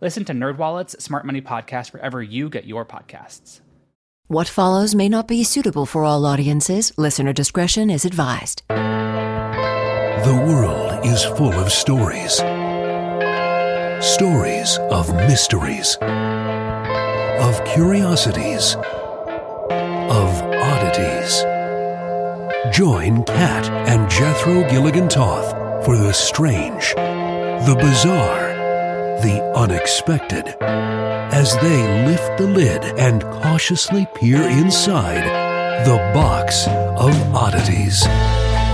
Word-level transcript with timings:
Listen 0.00 0.24
to 0.26 0.32
NerdWallet's 0.32 1.02
Smart 1.02 1.26
Money 1.26 1.40
Podcast 1.40 1.92
wherever 1.92 2.22
you 2.22 2.48
get 2.48 2.66
your 2.66 2.84
podcasts. 2.84 3.60
What 4.28 4.46
follows 4.46 4.94
may 4.94 5.08
not 5.08 5.26
be 5.26 5.42
suitable 5.42 5.86
for 5.86 6.04
all 6.04 6.24
audiences. 6.24 6.92
Listener 6.96 7.32
discretion 7.32 7.90
is 7.90 8.04
advised. 8.04 8.62
The 8.68 10.44
world 10.46 11.04
is 11.04 11.24
full 11.24 11.52
of 11.52 11.72
stories. 11.72 12.34
Stories 14.04 14.78
of 14.78 15.12
mysteries, 15.14 15.96
of 17.40 17.64
curiosities, 17.64 18.76
of 18.76 20.42
oddities. 20.42 21.42
Join 22.72 23.24
Kat 23.24 23.68
and 23.88 24.08
Jethro 24.08 24.62
Gilligan 24.70 25.08
Toth 25.08 25.84
for 25.84 25.96
the 25.96 26.12
strange, 26.12 26.94
the 26.94 27.76
bizarre, 27.80 28.47
the 29.22 29.42
unexpected 29.56 30.56
as 30.60 31.54
they 31.60 32.06
lift 32.06 32.38
the 32.38 32.46
lid 32.46 32.84
and 32.98 33.22
cautiously 33.22 34.06
peer 34.14 34.42
inside 34.42 35.24
the 35.86 35.96
box 36.14 36.66
of 36.66 37.14
oddities. 37.34 38.02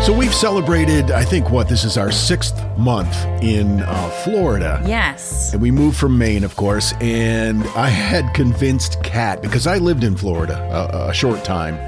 So 0.06 0.12
we've 0.12 0.34
celebrated, 0.34 1.10
I 1.10 1.24
think, 1.24 1.50
what 1.50 1.68
this 1.68 1.82
is 1.82 1.96
our 1.96 2.12
sixth 2.12 2.62
month 2.76 3.14
in 3.42 3.80
uh, 3.80 4.10
Florida. 4.22 4.82
Yes. 4.86 5.52
And 5.54 5.62
we 5.62 5.70
moved 5.70 5.96
from 5.96 6.18
Maine, 6.18 6.44
of 6.44 6.56
course. 6.56 6.92
And 7.00 7.64
I 7.68 7.88
had 7.88 8.34
convinced 8.34 9.02
Kat, 9.02 9.40
because 9.40 9.66
I 9.66 9.78
lived 9.78 10.04
in 10.04 10.14
Florida 10.14 10.58
a, 10.70 11.08
a 11.08 11.14
short 11.14 11.42
time 11.42 11.78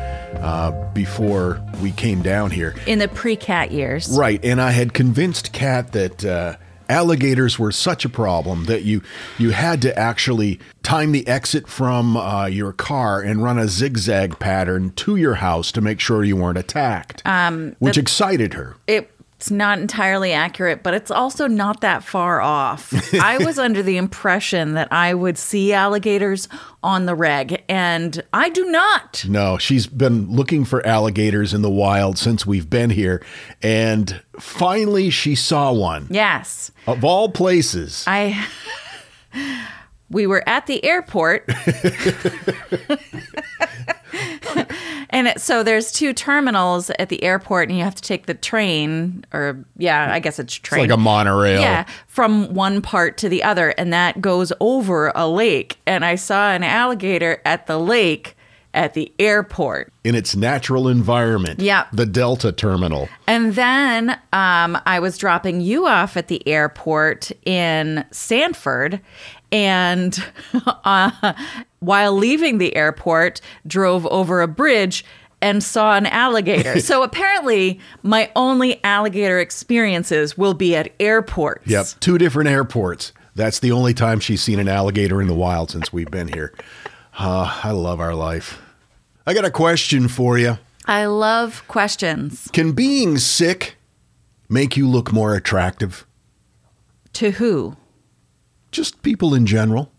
uh, 0.42 0.70
before 0.92 1.62
we 1.82 1.92
came 1.92 2.22
down 2.22 2.50
here. 2.50 2.74
In 2.86 2.98
the 2.98 3.08
pre 3.08 3.36
Kat 3.36 3.70
years. 3.70 4.08
Right. 4.08 4.42
And 4.42 4.62
I 4.62 4.70
had 4.70 4.94
convinced 4.94 5.52
Kat 5.52 5.92
that. 5.92 6.24
Uh, 6.24 6.56
alligators 6.88 7.58
were 7.58 7.72
such 7.72 8.04
a 8.04 8.08
problem 8.08 8.64
that 8.64 8.82
you 8.82 9.02
you 9.38 9.50
had 9.50 9.82
to 9.82 9.98
actually 9.98 10.60
time 10.82 11.12
the 11.12 11.26
exit 11.26 11.66
from 11.68 12.16
uh, 12.16 12.46
your 12.46 12.72
car 12.72 13.20
and 13.20 13.42
run 13.42 13.58
a 13.58 13.68
zigzag 13.68 14.38
pattern 14.38 14.90
to 14.90 15.16
your 15.16 15.34
house 15.34 15.72
to 15.72 15.80
make 15.80 16.00
sure 16.00 16.22
you 16.24 16.36
weren't 16.36 16.58
attacked, 16.58 17.22
um, 17.24 17.74
which 17.78 17.98
excited 17.98 18.54
her. 18.54 18.76
It 18.86 19.10
it's 19.36 19.50
not 19.50 19.78
entirely 19.78 20.32
accurate, 20.32 20.82
but 20.82 20.94
it's 20.94 21.10
also 21.10 21.46
not 21.46 21.82
that 21.82 22.02
far 22.02 22.40
off. 22.40 22.94
I 23.20 23.36
was 23.44 23.58
under 23.58 23.82
the 23.82 23.98
impression 23.98 24.72
that 24.74 24.90
I 24.90 25.12
would 25.12 25.36
see 25.36 25.74
alligators 25.74 26.48
on 26.82 27.04
the 27.04 27.14
reg, 27.14 27.62
and 27.68 28.22
I 28.32 28.48
do 28.48 28.64
not. 28.70 29.26
No, 29.28 29.58
she's 29.58 29.86
been 29.86 30.30
looking 30.30 30.64
for 30.64 30.84
alligators 30.86 31.52
in 31.52 31.60
the 31.60 31.70
wild 31.70 32.16
since 32.16 32.46
we've 32.46 32.70
been 32.70 32.88
here, 32.88 33.22
and 33.62 34.22
finally 34.40 35.10
she 35.10 35.34
saw 35.34 35.70
one. 35.70 36.06
Yes. 36.08 36.70
Of 36.86 37.04
all 37.04 37.28
places. 37.28 38.04
I. 38.06 38.46
We 40.08 40.26
were 40.26 40.48
at 40.48 40.66
the 40.66 40.82
airport. 40.82 41.50
and 45.16 45.28
it, 45.28 45.40
so 45.40 45.62
there's 45.62 45.92
two 45.92 46.12
terminals 46.12 46.90
at 46.98 47.08
the 47.08 47.22
airport, 47.24 47.70
and 47.70 47.78
you 47.78 47.82
have 47.82 47.94
to 47.94 48.02
take 48.02 48.26
the 48.26 48.34
train, 48.34 49.24
or 49.32 49.64
yeah, 49.78 50.12
I 50.12 50.18
guess 50.18 50.38
it's 50.38 50.54
train. 50.54 50.84
It's 50.84 50.90
like 50.90 50.98
a 50.98 51.00
monorail. 51.00 51.62
Yeah, 51.62 51.86
from 52.06 52.52
one 52.52 52.82
part 52.82 53.16
to 53.18 53.30
the 53.30 53.42
other, 53.42 53.70
and 53.70 53.94
that 53.94 54.20
goes 54.20 54.52
over 54.60 55.12
a 55.14 55.26
lake. 55.26 55.78
And 55.86 56.04
I 56.04 56.16
saw 56.16 56.50
an 56.50 56.62
alligator 56.62 57.40
at 57.46 57.66
the 57.66 57.78
lake 57.78 58.36
at 58.74 58.92
the 58.92 59.10
airport 59.18 59.90
in 60.04 60.14
its 60.14 60.36
natural 60.36 60.86
environment. 60.86 61.60
Yeah. 61.60 61.86
The 61.94 62.04
Delta 62.04 62.52
terminal. 62.52 63.08
And 63.26 63.54
then 63.54 64.10
um, 64.34 64.78
I 64.84 65.00
was 65.00 65.16
dropping 65.16 65.62
you 65.62 65.86
off 65.86 66.16
at 66.16 66.28
the 66.28 66.46
airport 66.46 67.32
in 67.46 68.04
Sanford. 68.10 69.00
And 69.52 70.18
uh, 70.84 71.32
while 71.80 72.12
leaving 72.12 72.58
the 72.58 72.74
airport, 72.76 73.40
drove 73.66 74.06
over 74.06 74.40
a 74.40 74.48
bridge 74.48 75.04
and 75.40 75.62
saw 75.62 75.96
an 75.96 76.06
alligator. 76.06 76.80
so 76.80 77.02
apparently, 77.02 77.80
my 78.02 78.30
only 78.36 78.82
alligator 78.84 79.38
experiences 79.38 80.36
will 80.36 80.54
be 80.54 80.74
at 80.74 80.92
airports. 80.98 81.66
Yep. 81.66 81.86
Two 82.00 82.18
different 82.18 82.48
airports. 82.48 83.12
That's 83.34 83.58
the 83.58 83.72
only 83.72 83.92
time 83.92 84.20
she's 84.20 84.42
seen 84.42 84.58
an 84.58 84.68
alligator 84.68 85.20
in 85.20 85.28
the 85.28 85.34
wild 85.34 85.70
since 85.70 85.92
we've 85.92 86.10
been 86.10 86.28
here. 86.28 86.54
Uh, 87.18 87.60
I 87.62 87.70
love 87.72 88.00
our 88.00 88.14
life. 88.14 88.60
I 89.26 89.34
got 89.34 89.44
a 89.44 89.50
question 89.50 90.08
for 90.08 90.38
you. 90.38 90.58
I 90.86 91.06
love 91.06 91.66
questions. 91.68 92.48
Can 92.52 92.72
being 92.72 93.18
sick 93.18 93.76
make 94.48 94.76
you 94.76 94.88
look 94.88 95.12
more 95.12 95.34
attractive? 95.34 96.06
To 97.14 97.32
who? 97.32 97.76
Just 98.76 99.00
people 99.00 99.32
in 99.32 99.46
general. 99.46 99.90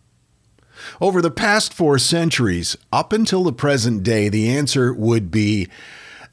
Over 1.02 1.20
the 1.20 1.32
past 1.32 1.74
four 1.74 1.98
centuries, 1.98 2.78
up 2.94 3.12
until 3.12 3.44
the 3.44 3.52
present 3.52 4.04
day, 4.04 4.30
the 4.30 4.50
answer 4.50 4.94
would 4.94 5.32
be 5.32 5.68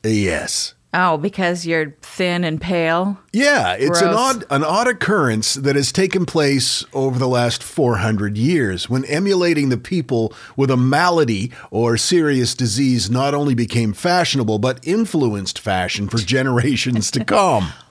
yes. 0.02 0.74
Oh, 0.92 1.16
because 1.16 1.64
you're 1.64 1.96
thin 2.02 2.44
and 2.44 2.60
pale? 2.60 3.18
Yeah, 3.32 3.76
it's 3.78 4.02
an 4.02 4.08
odd 4.08 4.44
an 4.50 4.62
odd 4.62 4.88
occurrence 4.88 5.54
that 5.54 5.74
has 5.74 5.90
taken 5.90 6.26
place 6.26 6.84
over 6.92 7.18
the 7.18 7.28
last 7.28 7.62
400 7.62 8.36
years 8.36 8.90
when 8.90 9.06
emulating 9.06 9.70
the 9.70 9.78
people 9.78 10.34
with 10.54 10.70
a 10.70 10.76
malady 10.76 11.50
or 11.70 11.96
serious 11.96 12.54
disease 12.54 13.10
not 13.10 13.32
only 13.32 13.54
became 13.54 13.94
fashionable 13.94 14.58
but 14.58 14.86
influenced 14.86 15.58
fashion 15.58 16.10
for 16.10 16.18
generations 16.18 17.10
to 17.12 17.24
come. 17.24 17.72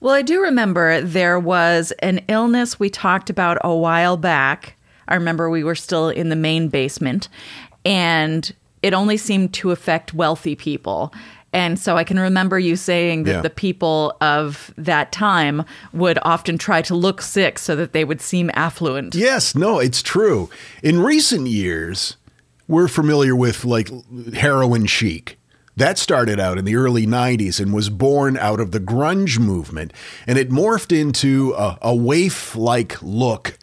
Well, 0.00 0.14
I 0.14 0.22
do 0.22 0.42
remember 0.42 1.00
there 1.00 1.38
was 1.40 1.92
an 2.00 2.20
illness 2.28 2.78
we 2.78 2.90
talked 2.90 3.30
about 3.30 3.58
a 3.62 3.74
while 3.74 4.16
back. 4.16 4.76
I 5.08 5.14
remember 5.14 5.48
we 5.48 5.64
were 5.64 5.74
still 5.74 6.08
in 6.08 6.28
the 6.28 6.36
Maine 6.36 6.68
basement, 6.68 7.28
and 7.84 8.52
it 8.82 8.92
only 8.92 9.16
seemed 9.16 9.54
to 9.54 9.70
affect 9.70 10.12
wealthy 10.14 10.54
people. 10.54 11.12
And 11.52 11.78
so 11.78 11.96
I 11.96 12.04
can 12.04 12.18
remember 12.18 12.58
you 12.58 12.76
saying 12.76 13.22
that 13.24 13.32
Yeah. 13.36 13.40
the 13.40 13.48
people 13.50 14.14
of 14.20 14.74
that 14.76 15.12
time 15.12 15.64
would 15.94 16.18
often 16.22 16.58
try 16.58 16.82
to 16.82 16.94
look 16.94 17.22
sick 17.22 17.58
so 17.58 17.74
that 17.76 17.92
they 17.94 18.04
would 18.04 18.20
seem 18.20 18.50
affluent. 18.52 19.14
Yes, 19.14 19.54
no, 19.54 19.78
it's 19.78 20.02
true. 20.02 20.50
In 20.82 21.00
recent 21.00 21.46
years, 21.46 22.16
we're 22.68 22.88
familiar 22.88 23.34
with 23.34 23.64
like 23.64 23.90
heroin 24.34 24.84
chic. 24.86 25.35
That 25.76 25.98
started 25.98 26.40
out 26.40 26.56
in 26.56 26.64
the 26.64 26.74
early 26.76 27.06
90s 27.06 27.60
and 27.60 27.74
was 27.74 27.90
born 27.90 28.38
out 28.38 28.60
of 28.60 28.70
the 28.72 28.80
grunge 28.80 29.38
movement, 29.38 29.92
and 30.26 30.38
it 30.38 30.48
morphed 30.50 30.96
into 30.98 31.52
a, 31.52 31.78
a 31.82 31.94
waif 31.94 32.56
like 32.56 33.02
look 33.02 33.58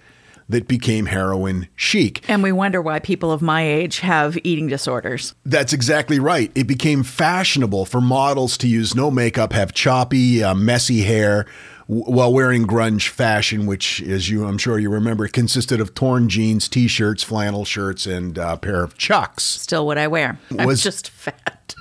that 0.47 0.67
became 0.67 1.07
heroin 1.07 1.67
chic. 1.75 2.23
And 2.29 2.43
we 2.43 2.51
wonder 2.51 2.81
why 2.83 2.99
people 2.99 3.31
of 3.31 3.41
my 3.41 3.63
age 3.67 3.99
have 4.01 4.37
eating 4.43 4.67
disorders. 4.67 5.33
That's 5.43 5.73
exactly 5.73 6.19
right. 6.19 6.51
It 6.53 6.67
became 6.67 7.01
fashionable 7.01 7.85
for 7.85 7.99
models 8.01 8.57
to 8.59 8.67
use 8.67 8.93
no 8.93 9.09
makeup, 9.09 9.53
have 9.53 9.73
choppy, 9.73 10.43
uh, 10.43 10.53
messy 10.53 11.01
hair 11.01 11.47
w- 11.87 12.03
while 12.05 12.31
wearing 12.31 12.67
grunge 12.67 13.07
fashion, 13.07 13.65
which, 13.65 14.03
as 14.03 14.29
you, 14.29 14.45
I'm 14.45 14.59
sure 14.59 14.77
you 14.77 14.91
remember, 14.91 15.27
consisted 15.29 15.81
of 15.81 15.95
torn 15.95 16.29
jeans, 16.29 16.67
t-shirts, 16.67 17.23
flannel 17.23 17.65
shirts, 17.65 18.05
and 18.05 18.37
a 18.37 18.57
pair 18.57 18.83
of 18.83 18.97
chucks. 18.99 19.43
Still 19.43 19.87
what 19.87 19.97
I 19.97 20.07
wear. 20.07 20.37
I'm 20.59 20.67
Was- 20.67 20.83
just 20.83 21.09
fat. 21.09 21.52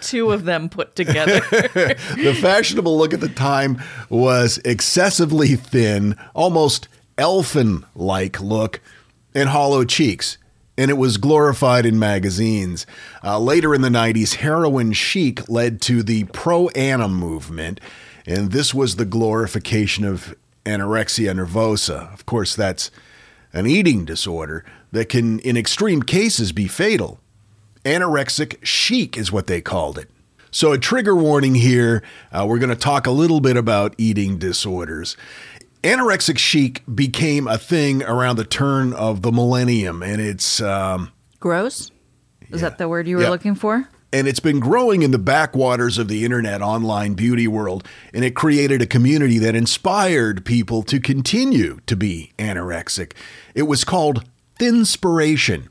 Two 0.00 0.32
of 0.32 0.44
them 0.44 0.68
put 0.68 0.96
together. 0.96 1.40
the 1.50 2.36
fashionable 2.40 2.96
look 2.96 3.14
at 3.14 3.20
the 3.20 3.28
time 3.28 3.82
was 4.08 4.58
excessively 4.64 5.56
thin, 5.56 6.16
almost 6.34 6.88
elfin 7.18 7.84
like 7.94 8.40
look, 8.40 8.80
and 9.34 9.48
hollow 9.48 9.84
cheeks. 9.84 10.38
And 10.76 10.90
it 10.90 10.94
was 10.94 11.18
glorified 11.18 11.84
in 11.84 11.98
magazines. 11.98 12.86
Uh, 13.22 13.38
later 13.38 13.74
in 13.74 13.82
the 13.82 13.90
90s, 13.90 14.36
heroin 14.36 14.92
chic 14.92 15.46
led 15.48 15.82
to 15.82 16.02
the 16.02 16.24
pro 16.24 16.68
ana 16.70 17.08
movement, 17.08 17.80
and 18.26 18.50
this 18.50 18.72
was 18.72 18.96
the 18.96 19.04
glorification 19.04 20.04
of 20.04 20.34
anorexia 20.64 21.34
nervosa. 21.34 22.12
Of 22.14 22.24
course, 22.24 22.56
that's 22.56 22.90
an 23.52 23.66
eating 23.66 24.04
disorder 24.04 24.64
that 24.92 25.08
can, 25.08 25.38
in 25.40 25.56
extreme 25.56 26.02
cases, 26.02 26.52
be 26.52 26.66
fatal. 26.68 27.20
Anorexic 27.84 28.58
chic 28.64 29.16
is 29.16 29.32
what 29.32 29.46
they 29.46 29.60
called 29.60 29.98
it. 29.98 30.10
So, 30.50 30.72
a 30.72 30.78
trigger 30.78 31.14
warning 31.14 31.54
here. 31.54 32.02
Uh, 32.32 32.44
we're 32.48 32.58
going 32.58 32.70
to 32.70 32.76
talk 32.76 33.06
a 33.06 33.10
little 33.12 33.40
bit 33.40 33.56
about 33.56 33.94
eating 33.98 34.36
disorders. 34.38 35.16
Anorexic 35.82 36.36
chic 36.38 36.82
became 36.92 37.46
a 37.48 37.56
thing 37.56 38.02
around 38.02 38.36
the 38.36 38.44
turn 38.44 38.92
of 38.92 39.22
the 39.22 39.30
millennium, 39.32 40.02
and 40.02 40.20
it's 40.20 40.60
um, 40.60 41.12
Gross? 41.38 41.90
Is 42.50 42.60
that 42.60 42.78
the 42.78 42.88
word 42.88 43.06
you 43.08 43.16
were 43.16 43.22
Yeah. 43.22 43.30
looking 43.30 43.54
for? 43.54 43.88
And 44.12 44.26
it's 44.26 44.40
been 44.40 44.60
growing 44.60 45.02
in 45.02 45.10
the 45.10 45.18
backwaters 45.18 45.98
of 45.98 46.08
the 46.08 46.24
internet 46.24 46.62
online 46.62 47.14
beauty 47.14 47.46
world, 47.46 47.86
and 48.12 48.24
it 48.24 48.34
created 48.34 48.82
a 48.82 48.86
community 48.86 49.38
that 49.38 49.54
inspired 49.54 50.44
people 50.44 50.82
to 50.84 50.98
continue 51.00 51.78
to 51.86 51.96
be 51.96 52.32
anorexic. 52.38 53.12
It 53.54 53.64
was 53.64 53.84
called 53.84 54.24
Thinspiration. 54.58 55.68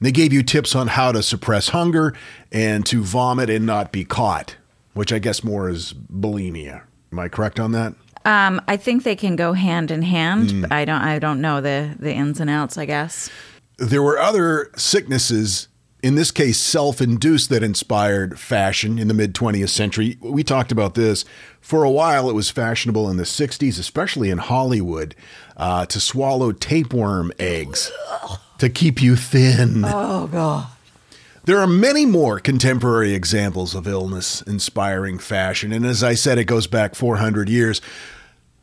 They 0.00 0.12
gave 0.12 0.32
you 0.32 0.42
tips 0.42 0.76
on 0.76 0.88
how 0.88 1.12
to 1.12 1.22
suppress 1.22 1.70
hunger 1.70 2.14
and 2.52 2.86
to 2.86 3.02
vomit 3.02 3.50
and 3.50 3.66
not 3.66 3.90
be 3.90 4.04
caught, 4.04 4.56
which 4.94 5.12
I 5.12 5.18
guess 5.18 5.42
more 5.42 5.68
is 5.68 5.92
bulimia. 5.92 6.82
Am 7.12 7.18
I 7.18 7.28
correct 7.28 7.58
on 7.58 7.72
that? 7.72 7.94
Um, 8.24 8.60
I 8.68 8.76
think 8.76 9.04
they 9.04 9.16
can 9.16 9.36
go 9.36 9.54
hand 9.54 9.90
in 9.90 10.02
hand. 10.02 10.62
but 10.62 10.72
I 10.72 10.84
don't. 10.84 11.00
I 11.00 11.18
don't 11.18 11.40
know 11.40 11.60
the 11.60 11.94
the 11.98 12.12
ins 12.12 12.40
and 12.40 12.50
outs. 12.50 12.76
I 12.76 12.84
guess. 12.84 13.30
There 13.78 14.02
were 14.02 14.18
other 14.18 14.70
sicknesses, 14.76 15.68
in 16.02 16.14
this 16.14 16.30
case, 16.30 16.58
self 16.58 17.00
induced, 17.00 17.50
that 17.50 17.62
inspired 17.62 18.38
fashion 18.38 18.98
in 18.98 19.08
the 19.08 19.14
mid 19.14 19.34
20th 19.34 19.70
century. 19.70 20.16
We 20.20 20.44
talked 20.44 20.70
about 20.70 20.94
this. 20.94 21.24
For 21.60 21.82
a 21.82 21.90
while, 21.90 22.30
it 22.30 22.34
was 22.34 22.50
fashionable 22.50 23.10
in 23.10 23.16
the 23.16 23.24
60s, 23.24 23.78
especially 23.78 24.30
in 24.30 24.38
Hollywood, 24.38 25.14
uh, 25.56 25.86
to 25.86 26.00
swallow 26.00 26.52
tapeworm 26.52 27.32
eggs 27.38 27.90
to 28.58 28.68
keep 28.68 29.02
you 29.02 29.16
thin. 29.16 29.84
Oh, 29.84 30.28
God. 30.28 30.66
There 31.44 31.58
are 31.58 31.66
many 31.66 32.04
more 32.04 32.40
contemporary 32.40 33.14
examples 33.14 33.74
of 33.74 33.88
illness 33.88 34.42
inspiring 34.42 35.18
fashion. 35.18 35.72
And 35.72 35.86
as 35.86 36.04
I 36.04 36.14
said, 36.14 36.36
it 36.36 36.44
goes 36.44 36.66
back 36.66 36.94
400 36.94 37.48
years. 37.48 37.80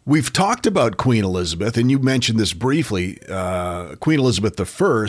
We've 0.06 0.32
talked 0.32 0.68
about 0.68 0.98
Queen 0.98 1.24
Elizabeth, 1.24 1.78
and 1.78 1.90
you 1.90 1.98
mentioned 1.98 2.40
this 2.40 2.54
briefly 2.54 3.20
uh, 3.28 3.96
Queen 3.96 4.20
Elizabeth 4.20 4.60
I. 4.60 5.08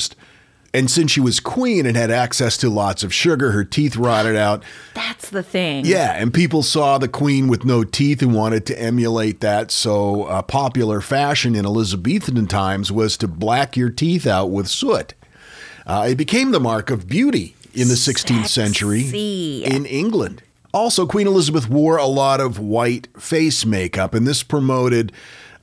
And 0.76 0.90
since 0.90 1.11
she 1.11 1.20
was 1.20 1.40
queen 1.40 1.87
and 1.87 1.96
had 1.96 2.11
access 2.11 2.58
to 2.58 2.69
lots 2.69 3.02
of 3.02 3.14
sugar, 3.14 3.52
her 3.52 3.64
teeth 3.64 3.96
rotted 3.96 4.37
out. 4.37 4.62
That's 4.93 5.31
the 5.31 5.43
thing. 5.43 5.87
Yeah, 5.87 6.12
and 6.12 6.34
people 6.34 6.62
saw 6.62 6.99
the 6.99 7.08
queen 7.08 7.49
with 7.49 7.64
no 7.64 7.82
teeth 7.82 8.20
and 8.20 8.34
wanted 8.34 8.67
to 8.67 8.78
emulate 8.78 9.40
that. 9.40 9.70
So, 9.70 10.25
uh, 10.25 10.43
popular 10.43 11.00
fashion 11.00 11.55
in 11.55 11.64
Elizabethan 11.64 12.46
times 12.46 12.93
was 12.93 13.17
to 13.17 13.26
black 13.26 13.75
your 13.75 13.88
teeth 13.88 14.26
out 14.26 14.50
with 14.50 14.69
soot. 14.69 15.14
Uh, 15.87 16.08
it 16.11 16.17
became 16.17 16.50
the 16.50 16.61
mark 16.61 16.90
of 16.90 17.08
beauty 17.08 17.56
in 17.73 17.88
the 17.88 17.94
16th 17.94 18.49
century 18.49 19.64
in 19.64 19.87
England. 19.87 20.43
Also, 20.75 21.06
Queen 21.06 21.26
Elizabeth 21.26 21.70
wore 21.70 21.96
a 21.96 22.05
lot 22.05 22.38
of 22.38 22.58
white 22.58 23.08
face 23.19 23.64
makeup, 23.64 24.12
and 24.12 24.26
this 24.26 24.43
promoted 24.43 25.11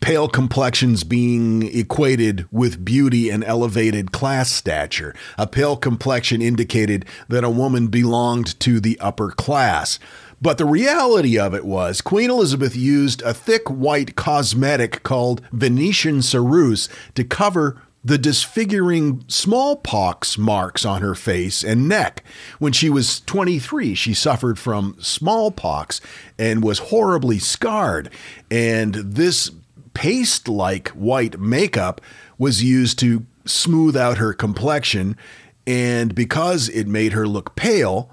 pale 0.04 0.28
complexions 0.28 1.06
being 1.06 1.64
equated 1.74 2.46
with 2.52 2.84
beauty 2.84 3.30
and 3.30 3.42
elevated 3.46 4.12
class 4.12 4.52
stature. 4.52 5.16
A 5.38 5.48
pale 5.48 5.78
complexion 5.78 6.42
indicated 6.42 7.06
that 7.30 7.46
a 7.46 7.50
woman 7.50 7.88
belonged 7.88 8.60
to 8.60 8.82
the 8.82 9.00
upper 9.00 9.32
class. 9.32 10.00
But 10.42 10.58
the 10.58 10.66
reality 10.66 11.40
of 11.40 11.54
it 11.54 11.64
was, 11.64 12.02
Queen 12.02 12.30
Elizabeth 12.30 12.76
used 12.76 13.22
a 13.22 13.34
thick 13.34 13.70
white 13.70 14.18
cosmetic 14.18 15.04
called 15.04 15.42
Venetian 15.54 16.18
ceruse 16.18 16.90
to 17.16 17.24
cover 17.24 17.82
the 18.04 18.18
disfiguring 18.18 19.24
smallpox 19.30 20.38
marks 20.38 20.84
on 20.86 21.02
her 21.02 21.16
face 21.16 21.64
and 21.64 21.88
neck. 21.88 22.26
When 22.60 22.74
she 22.74 22.90
was 22.90 23.22
23, 23.22 23.96
she 23.96 24.14
suffered 24.14 24.60
from 24.60 24.98
smallpox 25.00 26.02
and 26.38 26.62
was 26.62 26.80
horribly 26.80 27.40
scarred. 27.40 28.10
And 28.52 28.96
this 28.96 29.50
paste 29.94 30.48
like 30.48 30.90
white 30.90 31.40
makeup 31.40 32.02
was 32.38 32.64
used 32.64 33.00
to 33.00 33.26
smooth 33.46 33.96
out 33.96 34.18
her 34.18 34.34
complexion. 34.34 35.18
And 35.66 36.14
because 36.14 36.70
it 36.70 36.88
made 36.88 37.14
her 37.14 37.28
look 37.28 37.56
pale, 37.56 38.10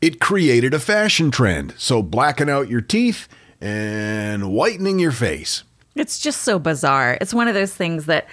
it 0.00 0.20
created 0.20 0.72
a 0.72 0.78
fashion 0.78 1.30
trend. 1.30 1.74
So, 1.76 2.02
blacking 2.02 2.48
out 2.48 2.68
your 2.68 2.80
teeth 2.80 3.28
and 3.60 4.52
whitening 4.52 4.98
your 4.98 5.12
face. 5.12 5.64
It's 5.94 6.20
just 6.20 6.42
so 6.42 6.58
bizarre. 6.58 7.18
It's 7.20 7.34
one 7.34 7.48
of 7.48 7.54
those 7.54 7.74
things 7.74 8.06
that 8.06 8.28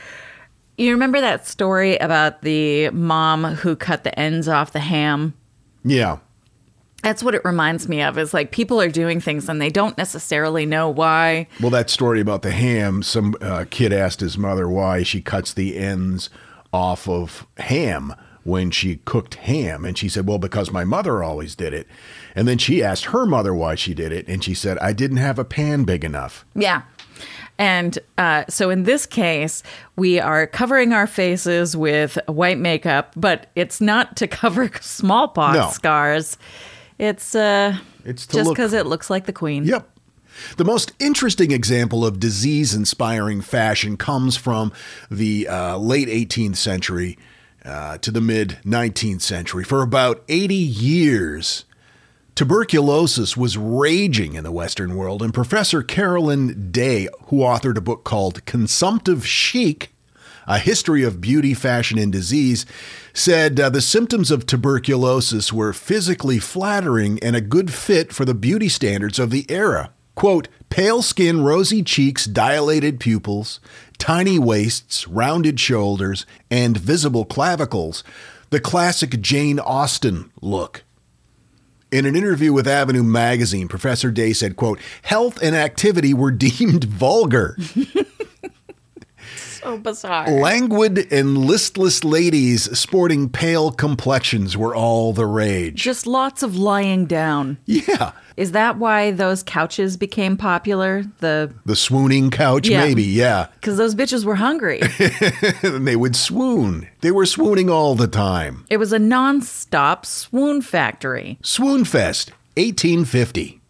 you 0.77 0.91
remember 0.91 1.21
that 1.21 1.47
story 1.47 1.97
about 1.97 2.41
the 2.41 2.89
mom 2.89 3.43
who 3.43 3.75
cut 3.75 4.03
the 4.03 4.17
ends 4.19 4.47
off 4.47 4.71
the 4.73 4.79
ham. 4.79 5.33
Yeah. 5.83 6.19
That's 7.05 7.21
what 7.21 7.35
it 7.35 7.45
reminds 7.45 7.87
me 7.87 8.01
of. 8.01 8.17
Is 8.17 8.33
like 8.33 8.49
people 8.49 8.81
are 8.81 8.89
doing 8.89 9.21
things 9.21 9.47
and 9.47 9.61
they 9.61 9.69
don't 9.69 9.95
necessarily 9.95 10.65
know 10.65 10.89
why. 10.89 11.45
Well, 11.61 11.69
that 11.69 11.91
story 11.91 12.19
about 12.19 12.41
the 12.41 12.49
ham, 12.49 13.03
some 13.03 13.35
uh, 13.41 13.65
kid 13.69 13.93
asked 13.93 14.21
his 14.21 14.39
mother 14.39 14.67
why 14.67 15.03
she 15.03 15.21
cuts 15.21 15.53
the 15.53 15.77
ends 15.77 16.31
off 16.73 17.07
of 17.07 17.45
ham 17.57 18.15
when 18.43 18.71
she 18.71 18.95
cooked 19.05 19.35
ham. 19.35 19.85
And 19.85 19.95
she 19.95 20.09
said, 20.09 20.27
Well, 20.27 20.39
because 20.39 20.71
my 20.71 20.83
mother 20.83 21.21
always 21.23 21.53
did 21.53 21.75
it. 21.75 21.85
And 22.35 22.47
then 22.47 22.57
she 22.57 22.83
asked 22.83 23.05
her 23.05 23.27
mother 23.27 23.53
why 23.53 23.75
she 23.75 23.93
did 23.93 24.11
it. 24.11 24.27
And 24.27 24.43
she 24.43 24.55
said, 24.55 24.79
I 24.79 24.91
didn't 24.91 25.17
have 25.17 25.37
a 25.37 25.45
pan 25.45 25.83
big 25.83 26.03
enough. 26.03 26.43
Yeah. 26.55 26.81
And 27.59 27.99
uh, 28.17 28.45
so 28.49 28.71
in 28.71 28.81
this 28.81 29.05
case, 29.05 29.61
we 29.95 30.19
are 30.19 30.47
covering 30.47 30.91
our 30.91 31.05
faces 31.05 31.77
with 31.77 32.17
white 32.27 32.57
makeup, 32.57 33.13
but 33.15 33.51
it's 33.55 33.79
not 33.79 34.17
to 34.17 34.27
cover 34.41 34.71
smallpox 34.81 35.55
No. 35.57 35.69
scars. 35.69 36.37
It's 36.97 37.35
uh, 37.35 37.77
It's 38.03 38.25
to 38.27 38.37
just 38.37 38.49
because 38.49 38.73
it 38.73 38.85
looks 38.85 39.09
like 39.09 39.25
the 39.25 39.33
queen. 39.33 39.65
Yep. 39.65 39.89
The 40.57 40.65
most 40.65 40.91
interesting 40.99 41.51
example 41.51 42.05
of 42.05 42.19
disease 42.19 42.73
inspiring 42.73 43.41
fashion 43.41 43.95
comes 43.97 44.35
from 44.35 44.73
the 45.09 45.47
uh, 45.47 45.77
late 45.77 46.07
18th 46.07 46.57
century 46.57 47.17
uh, 47.63 47.97
to 47.99 48.11
the 48.11 48.21
mid 48.21 48.59
19th 48.65 49.21
century. 49.21 49.63
For 49.63 49.81
about 49.81 50.23
80 50.27 50.55
years, 50.55 51.65
tuberculosis 52.35 53.37
was 53.37 53.57
raging 53.57 54.35
in 54.35 54.43
the 54.43 54.51
Western 54.51 54.95
world, 54.95 55.21
and 55.21 55.33
Professor 55.33 55.81
Carolyn 55.81 56.71
Day, 56.71 57.07
who 57.27 57.37
authored 57.37 57.77
a 57.77 57.81
book 57.81 58.03
called 58.03 58.45
Consumptive 58.45 59.25
Chic, 59.25 59.94
a 60.47 60.59
history 60.59 61.03
of 61.03 61.21
beauty, 61.21 61.53
fashion, 61.53 61.97
and 61.97 62.11
disease, 62.11 62.65
said 63.13 63.59
uh, 63.59 63.69
the 63.69 63.81
symptoms 63.81 64.31
of 64.31 64.45
tuberculosis 64.45 65.51
were 65.51 65.73
physically 65.73 66.39
flattering 66.39 67.19
and 67.21 67.35
a 67.35 67.41
good 67.41 67.71
fit 67.71 68.13
for 68.13 68.25
the 68.25 68.33
beauty 68.33 68.69
standards 68.69 69.19
of 69.19 69.31
the 69.31 69.45
era. 69.49 69.91
Quote, 70.15 70.47
pale 70.69 71.01
skin, 71.01 71.41
rosy 71.41 71.83
cheeks, 71.83 72.25
dilated 72.25 72.99
pupils, 72.99 73.59
tiny 73.97 74.39
waists, 74.39 75.07
rounded 75.07 75.59
shoulders, 75.59 76.25
and 76.49 76.77
visible 76.77 77.25
clavicles. 77.25 78.03
The 78.49 78.61
classic 78.61 79.21
Jane 79.21 79.59
Austen 79.59 80.31
look. 80.41 80.83
In 81.91 82.05
an 82.05 82.15
interview 82.15 82.51
with 82.51 82.67
Avenue 82.67 83.03
magazine, 83.03 83.67
Professor 83.67 84.11
Day 84.11 84.33
said, 84.33 84.55
quote, 84.55 84.79
health 85.03 85.41
and 85.41 85.55
activity 85.55 86.13
were 86.13 86.31
deemed 86.31 86.85
vulgar. 86.85 87.57
So 89.65 89.77
bizarre. 89.79 90.29
Languid 90.29 91.11
and 91.11 91.37
listless 91.37 92.03
ladies 92.03 92.77
sporting 92.77 93.29
pale 93.29 93.71
complexions 93.71 94.55
were 94.55 94.75
all 94.75 95.11
the 95.11 95.25
rage. 95.25 95.81
Just 95.81 96.05
lots 96.05 96.43
of 96.43 96.55
lying 96.55 97.07
down. 97.07 97.57
Yeah. 97.65 98.11
Is 98.37 98.51
that 98.51 98.77
why 98.77 99.09
those 99.11 99.41
couches 99.41 99.97
became 99.97 100.37
popular? 100.37 101.03
The 101.19 101.51
The 101.65 101.75
swooning 101.75 102.29
couch, 102.29 102.67
Yeah. 102.67 102.83
maybe, 102.85 103.01
yeah. 103.03 103.47
because 103.55 103.77
those 103.77 103.95
bitches 103.95 104.23
were 104.23 104.35
hungry. 104.35 104.81
and 105.63 105.87
they 105.87 105.95
would 105.95 106.15
swoon. 106.15 106.87
They 107.01 107.11
were 107.11 107.25
swooning 107.25 107.69
all 107.69 107.95
the 107.95 108.07
time. 108.07 108.65
it 108.69 108.77
was 108.77 108.93
a 108.93 108.99
non-stop 108.99 110.05
swoon 110.05 110.61
factory. 110.61 111.39
Swoonfest, 111.41 112.31
1850. 112.55 113.61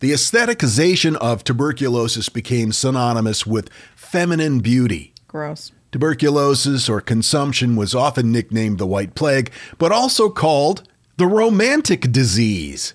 The 0.00 0.12
aestheticization 0.12 1.16
of 1.16 1.42
tuberculosis 1.44 2.28
became 2.28 2.72
synonymous 2.72 3.46
with 3.46 3.68
feminine 3.96 4.60
beauty. 4.60 5.12
Gross. 5.30 5.70
Tuberculosis 5.92 6.88
or 6.88 7.00
consumption 7.00 7.76
was 7.76 7.94
often 7.94 8.32
nicknamed 8.32 8.78
the 8.78 8.86
White 8.86 9.14
Plague, 9.14 9.52
but 9.78 9.92
also 9.92 10.28
called 10.28 10.82
The 11.18 11.26
romantic 11.28 12.10
disease. 12.10 12.94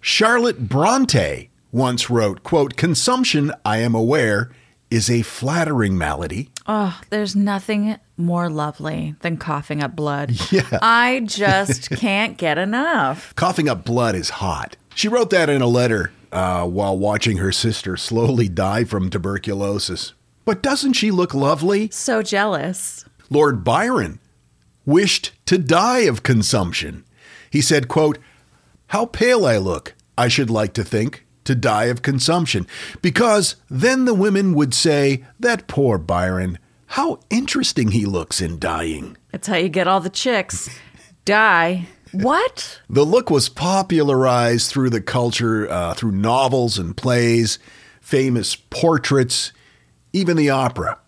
Charlotte 0.00 0.66
Bronte 0.66 1.50
once 1.72 2.08
wrote, 2.08 2.42
quote, 2.42 2.76
consumption, 2.76 3.52
I 3.66 3.78
am 3.78 3.94
aware, 3.94 4.50
is 4.90 5.10
a 5.10 5.20
flattering 5.20 5.98
malady. 5.98 6.48
Oh, 6.66 6.98
there's 7.10 7.36
nothing 7.36 7.98
more 8.16 8.48
lovely 8.48 9.14
than 9.20 9.36
coughing 9.36 9.82
up 9.82 9.94
blood. 9.94 10.32
Yeah. 10.50 10.78
I 10.80 11.20
just 11.26 11.90
can't 11.98 12.38
get 12.38 12.56
enough. 12.56 13.34
Coughing 13.36 13.68
up 13.68 13.84
blood 13.84 14.14
is 14.14 14.30
hot. 14.30 14.78
She 14.94 15.06
wrote 15.06 15.28
that 15.30 15.50
in 15.50 15.60
a 15.60 15.66
letter 15.66 16.12
uh, 16.32 16.66
while 16.66 16.96
watching 16.96 17.36
her 17.36 17.52
sister 17.52 17.98
slowly 17.98 18.48
die 18.48 18.84
from 18.84 19.10
tuberculosis. 19.10 20.14
But 20.44 20.62
doesn't 20.62 20.94
she 20.94 21.10
look 21.10 21.34
lovely? 21.34 21.90
So 21.90 22.22
jealous. 22.22 23.04
Lord 23.28 23.62
Byron 23.62 24.20
wished 24.84 25.32
to 25.46 25.58
die 25.58 26.00
of 26.00 26.22
consumption. 26.22 27.04
He 27.50 27.60
said, 27.60 27.88
quote, 27.88 28.18
How 28.88 29.06
pale 29.06 29.46
I 29.46 29.58
look, 29.58 29.94
I 30.16 30.28
should 30.28 30.50
like 30.50 30.72
to 30.74 30.84
think, 30.84 31.26
to 31.44 31.54
die 31.54 31.84
of 31.84 32.02
consumption, 32.02 32.66
because 33.02 33.56
then 33.68 34.04
the 34.04 34.14
women 34.14 34.54
would 34.54 34.74
say, 34.74 35.24
That 35.38 35.68
poor 35.68 35.98
Byron, 35.98 36.58
how 36.86 37.20
interesting 37.30 37.92
he 37.92 38.04
looks 38.04 38.40
in 38.40 38.58
dying. 38.58 39.16
That's 39.30 39.46
how 39.46 39.56
you 39.56 39.68
get 39.68 39.86
all 39.86 40.00
the 40.00 40.10
chicks. 40.10 40.68
Die. 41.24 41.86
What? 42.12 42.80
The 42.88 43.04
look 43.04 43.30
was 43.30 43.48
popularized 43.48 44.70
through 44.70 44.90
the 44.90 45.00
culture, 45.00 45.70
uh, 45.70 45.94
through 45.94 46.12
novels 46.12 46.78
and 46.78 46.96
plays, 46.96 47.60
famous 48.00 48.56
portraits, 48.56 49.52
even 50.12 50.36
the 50.36 50.50
opera. 50.50 50.98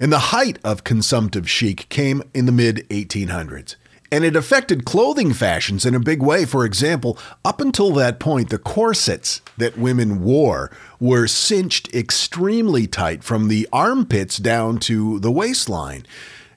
And 0.00 0.12
the 0.12 0.18
height 0.18 0.58
of 0.64 0.84
consumptive 0.84 1.48
chic 1.48 1.88
came 1.88 2.22
in 2.34 2.46
the 2.46 2.52
mid 2.52 2.88
1800s. 2.88 3.76
And 4.12 4.24
it 4.24 4.36
affected 4.36 4.84
clothing 4.84 5.32
fashions 5.32 5.84
in 5.84 5.94
a 5.94 6.00
big 6.00 6.22
way. 6.22 6.44
For 6.44 6.64
example, 6.64 7.18
up 7.44 7.60
until 7.60 7.90
that 7.94 8.20
point, 8.20 8.50
the 8.50 8.58
corsets 8.58 9.40
that 9.56 9.78
women 9.78 10.22
wore 10.22 10.70
were 11.00 11.26
cinched 11.26 11.92
extremely 11.94 12.86
tight 12.86 13.24
from 13.24 13.48
the 13.48 13.68
armpits 13.72 14.36
down 14.36 14.78
to 14.80 15.18
the 15.18 15.32
waistline. 15.32 16.06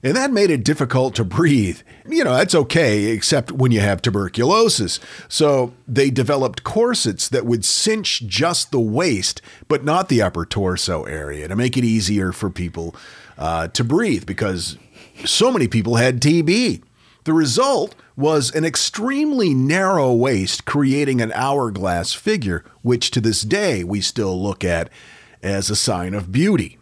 And 0.02 0.16
that 0.16 0.30
made 0.30 0.50
it 0.50 0.64
difficult 0.64 1.14
to 1.16 1.24
breathe. 1.24 1.80
You 2.08 2.24
know, 2.24 2.34
that's 2.34 2.54
okay, 2.54 3.06
except 3.06 3.52
when 3.52 3.72
you 3.72 3.80
have 3.80 4.00
tuberculosis. 4.00 5.00
So 5.28 5.74
they 5.86 6.10
developed 6.10 6.64
corsets 6.64 7.28
that 7.28 7.46
would 7.46 7.64
cinch 7.64 8.26
just 8.26 8.70
the 8.70 8.80
waist, 8.80 9.42
but 9.66 9.84
not 9.84 10.08
the 10.08 10.22
upper 10.22 10.46
torso 10.46 11.04
area 11.04 11.48
to 11.48 11.56
make 11.56 11.76
it 11.76 11.84
easier 11.84 12.32
for 12.32 12.50
people 12.50 12.94
uh, 13.36 13.68
to 13.68 13.84
breathe 13.84 14.26
because 14.26 14.78
so 15.24 15.50
many 15.50 15.68
people 15.68 15.96
had 15.96 16.20
TB. 16.20 16.82
The 17.24 17.32
result 17.32 17.94
was 18.16 18.54
an 18.54 18.64
extremely 18.64 19.54
narrow 19.54 20.12
waist, 20.12 20.64
creating 20.64 21.20
an 21.20 21.32
hourglass 21.32 22.12
figure, 22.14 22.64
which 22.82 23.10
to 23.12 23.20
this 23.20 23.42
day 23.42 23.84
we 23.84 24.00
still 24.00 24.40
look 24.42 24.64
at 24.64 24.90
as 25.42 25.70
a 25.70 25.76
sign 25.76 26.14
of 26.14 26.32
beauty. 26.32 26.78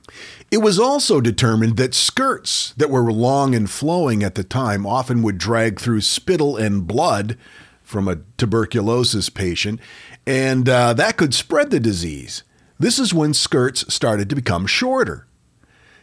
It 0.51 0.59
was 0.59 0.79
also 0.79 1.21
determined 1.21 1.77
that 1.77 1.95
skirts 1.95 2.73
that 2.77 2.91
were 2.91 3.13
long 3.13 3.55
and 3.55 3.69
flowing 3.69 4.23
at 4.23 4.37
the 4.37 4.45
time 4.45 4.87
often 4.87 5.23
would 5.23 5.39
drag 5.39 5.81
through 5.81 6.03
spittle 6.03 6.57
and 6.57 6.87
blood 6.87 7.37
from 7.83 8.09
a 8.09 8.19
tuberculosis 8.37 9.29
patient, 9.29 9.81
and 10.27 10.69
uh, 10.69 10.93
that 10.95 11.17
could 11.17 11.35
spread 11.35 11.71
the 11.71 11.81
disease. 11.81 12.43
This 12.79 12.99
is 12.99 13.15
when 13.15 13.35
skirts 13.35 13.93
started 13.93 14.29
to 14.29 14.37
become 14.37 14.67
shorter. 14.67 15.27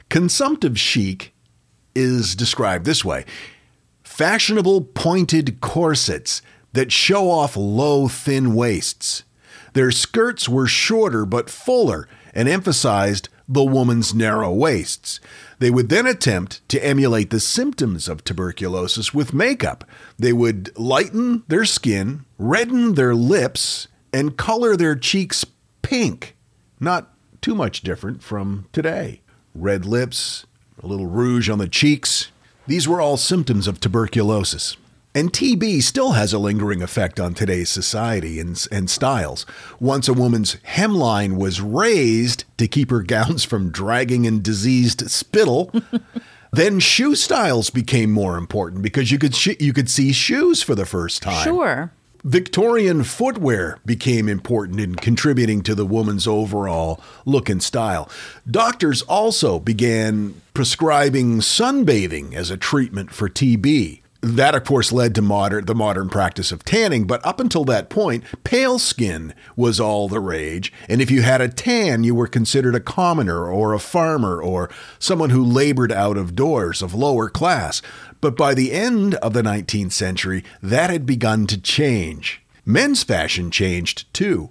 Consumptive 0.10 0.80
chic 0.80 1.34
is 1.96 2.36
described 2.36 2.86
this 2.86 3.06
way 3.06 3.26
fashionable 4.04 4.82
pointed 4.82 5.60
corsets 5.60 6.42
that 6.74 6.92
show 6.92 7.30
off 7.30 7.56
low, 7.56 8.08
thin 8.08 8.54
waists. 8.54 9.24
Their 9.74 9.92
skirts 9.92 10.48
were 10.48 10.68
shorter 10.68 11.26
but 11.26 11.50
fuller 11.50 12.08
and 12.34 12.48
emphasized 12.48 13.30
the 13.48 13.64
woman's 13.64 14.14
narrow 14.14 14.52
waists. 14.52 15.20
They 15.60 15.70
would 15.70 15.90
then 15.90 16.08
attempt 16.08 16.68
to 16.70 16.86
emulate 16.86 17.30
the 17.30 17.40
symptoms 17.40 18.08
of 18.08 18.24
tuberculosis 18.24 19.14
with 19.14 19.34
makeup. 19.34 19.84
They 20.18 20.34
would 20.34 20.78
lighten 20.78 21.44
their 21.48 21.66
skin, 21.66 22.26
redden 22.38 22.96
their 22.96 23.16
lips, 23.16 23.88
and 24.12 24.38
color 24.38 24.76
their 24.76 24.96
cheeks 24.96 25.46
pink. 25.82 26.36
Not 26.80 27.14
too 27.42 27.56
much 27.56 27.82
different 27.82 28.24
from 28.24 28.68
today. 28.72 29.22
Red 29.56 29.86
lips, 29.86 30.46
a 30.82 30.88
little 30.88 31.08
rouge 31.08 31.50
on 31.50 31.60
the 31.60 31.68
cheeks. 31.68 32.30
These 32.68 32.88
were 32.88 33.02
all 33.02 33.18
symptoms 33.18 33.68
of 33.68 33.80
tuberculosis. 33.80 34.78
And 35.16 35.32
TB 35.32 35.84
still 35.84 36.14
has 36.14 36.34
a 36.34 36.40
lingering 36.40 36.82
effect 36.82 37.20
on 37.20 37.36
today's 37.36 37.70
society 37.70 38.40
and, 38.40 38.68
and 38.72 38.90
styles. 38.90 39.46
Once 39.80 40.08
a 40.08 40.14
woman's 40.14 40.56
hemline 40.68 41.38
was 41.38 41.62
raised 41.62 42.46
to 42.58 42.68
keep 42.68 42.90
her 42.90 43.04
gowns 43.04 43.44
from 43.44 43.70
dragging 43.70 44.26
in 44.26 44.42
diseased 44.42 45.10
spittle, 45.12 45.72
then 46.52 46.80
shoe 46.80 47.14
styles 47.14 47.70
became 47.70 48.12
more 48.12 48.38
important 48.38 48.82
because 48.82 49.12
you 49.12 49.20
could 49.20 49.36
sh- 49.36 49.60
you 49.60 49.72
could 49.72 49.90
see 49.90 50.12
shoes 50.14 50.64
for 50.64 50.74
the 50.74 50.86
first 50.86 51.22
time. 51.22 51.44
Sure. 51.44 51.92
Victorian 52.24 53.04
footwear 53.04 53.80
became 53.86 54.30
important 54.30 54.80
in 54.80 54.96
contributing 54.96 55.62
to 55.62 55.76
the 55.76 55.86
woman's 55.86 56.26
overall 56.26 57.02
look 57.26 57.50
and 57.50 57.62
style. 57.62 58.10
Doctors 58.50 59.02
also 59.04 59.60
began 59.60 60.42
prescribing 60.54 61.40
sunbathing 61.40 62.34
as 62.34 62.50
a 62.50 62.56
treatment 62.56 63.12
for 63.12 63.28
TB 63.28 64.03
that 64.24 64.56
of 64.56 64.64
course 64.64 64.92
led 64.92 65.14
to 65.14 65.22
modern 65.22 65.66
the 65.66 65.76
modern 65.76 66.10
practice 66.10 66.52
of 66.52 66.64
tanning 66.64 67.06
but 67.06 67.24
up 67.26 67.40
until 67.40 67.66
that 67.66 67.90
point 67.90 68.24
pale 68.44 68.80
skin 68.80 69.34
was 69.56 69.80
all 69.80 70.08
the 70.08 70.20
rage 70.20 70.72
and 70.88 71.02
if 71.02 71.12
you 71.12 71.22
had 71.22 71.42
a 71.42 71.50
tan 71.50 72.04
you 72.04 72.16
were 72.16 72.28
considered 72.28 72.76
a 72.76 72.80
commoner 72.80 73.48
or 73.48 73.74
a 73.74 73.80
farmer 73.80 74.42
or 74.42 74.70
someone 75.00 75.30
who 75.30 75.44
labored 75.44 75.92
out 75.92 76.18
of 76.18 76.36
doors 76.36 76.82
of 76.82 76.94
lower 76.94 77.30
class. 77.30 77.82
But 78.22 78.38
by 78.38 78.54
the 78.54 78.72
end 78.72 79.16
of 79.16 79.34
the 79.34 79.42
19th 79.42 79.92
century 79.92 80.44
that 80.62 80.90
had 80.90 81.06
begun 81.06 81.48
to 81.48 81.60
change. 81.60 82.42
Men's 82.66 83.04
fashion 83.04 83.52
changed 83.52 84.12
too. 84.14 84.50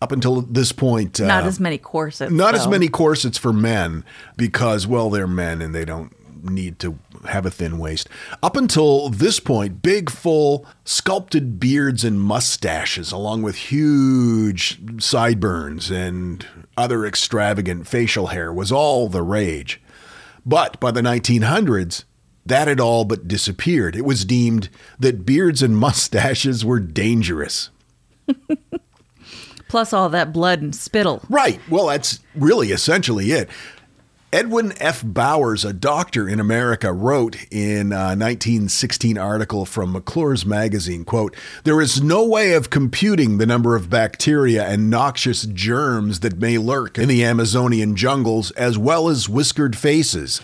Up 0.00 0.12
until 0.12 0.42
this 0.42 0.70
point 0.70 1.18
not 1.18 1.42
uh, 1.42 1.48
as 1.48 1.58
many 1.58 1.76
corsets 1.76 2.30
not 2.30 2.54
though. 2.54 2.60
as 2.60 2.68
many 2.68 2.86
corsets 2.88 3.36
for 3.36 3.52
men 3.52 4.04
because 4.36 4.86
well 4.86 5.10
they're 5.10 5.26
men 5.26 5.60
and 5.60 5.74
they 5.74 5.84
don't 5.84 6.14
need 6.42 6.78
to 6.80 6.98
have 7.28 7.46
a 7.46 7.50
thin 7.50 7.78
waist. 7.78 8.08
Up 8.42 8.56
until 8.56 9.08
this 9.08 9.40
point, 9.40 9.82
big, 9.82 10.10
full, 10.10 10.66
sculpted 10.84 11.58
beards 11.58 12.04
and 12.04 12.20
mustaches, 12.20 13.12
along 13.12 13.42
with 13.42 13.56
huge 13.56 14.78
sideburns 15.02 15.90
and 15.90 16.46
other 16.76 17.04
extravagant 17.04 17.86
facial 17.86 18.28
hair, 18.28 18.52
was 18.52 18.72
all 18.72 19.08
the 19.08 19.22
rage. 19.22 19.80
But 20.44 20.80
by 20.80 20.90
the 20.90 21.02
1900s, 21.02 22.04
that 22.46 22.68
had 22.68 22.80
all 22.80 23.04
but 23.04 23.28
disappeared. 23.28 23.94
It 23.94 24.04
was 24.04 24.24
deemed 24.24 24.70
that 24.98 25.26
beards 25.26 25.62
and 25.62 25.76
mustaches 25.76 26.64
were 26.64 26.80
dangerous. 26.80 27.70
Plus 29.68 29.92
all 29.92 30.08
that 30.08 30.32
blood 30.32 30.62
and 30.62 30.74
spittle. 30.74 31.22
Right. 31.28 31.60
Well, 31.68 31.88
that's 31.88 32.20
really 32.34 32.72
essentially 32.72 33.32
it. 33.32 33.50
Edwin 34.30 34.74
F. 34.78 35.02
Bowers, 35.02 35.64
a 35.64 35.72
doctor 35.72 36.28
in 36.28 36.38
America, 36.38 36.92
wrote 36.92 37.46
in 37.50 37.94
uh, 37.94 37.96
a 37.96 38.12
1916 38.12 39.16
article 39.16 39.64
from 39.64 39.92
McClure's 39.92 40.44
magazine, 40.44 41.06
quote, 41.06 41.34
There 41.64 41.80
is 41.80 42.02
no 42.02 42.26
way 42.26 42.52
of 42.52 42.68
computing 42.68 43.38
the 43.38 43.46
number 43.46 43.74
of 43.74 43.88
bacteria 43.88 44.68
and 44.68 44.90
noxious 44.90 45.46
germs 45.46 46.20
that 46.20 46.38
may 46.38 46.58
lurk 46.58 46.98
in 46.98 47.08
the 47.08 47.24
Amazonian 47.24 47.96
jungles 47.96 48.50
as 48.50 48.76
well 48.76 49.08
as 49.08 49.30
whiskered 49.30 49.78
faces. 49.78 50.42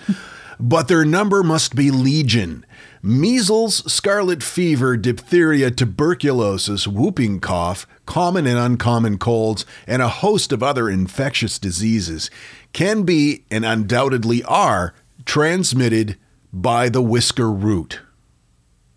but 0.59 0.89
their 0.89 1.05
number 1.05 1.43
must 1.43 1.75
be 1.75 1.91
legion. 1.91 2.65
Measles, 3.03 3.93
scarlet 3.93 4.43
fever, 4.43 4.97
diphtheria, 4.97 5.71
tuberculosis, 5.71 6.89
whooping 6.89 7.39
cough, 7.39 7.87
common 8.07 8.47
and 8.47 8.59
uncommon 8.59 9.19
colds, 9.19 9.67
and 9.87 10.01
a 10.01 10.09
host 10.09 10.53
of 10.53 10.63
other 10.63 10.89
infectious 10.89 11.59
diseases 11.59 12.31
can 12.75 13.05
be 13.05 13.45
and 13.51 13.65
undoubtedly 13.65 14.43
are 14.45 14.93
transmitted 15.25 16.19
by 16.53 16.91
the 16.91 17.01
whisker 17.01 17.51
root. 17.51 18.01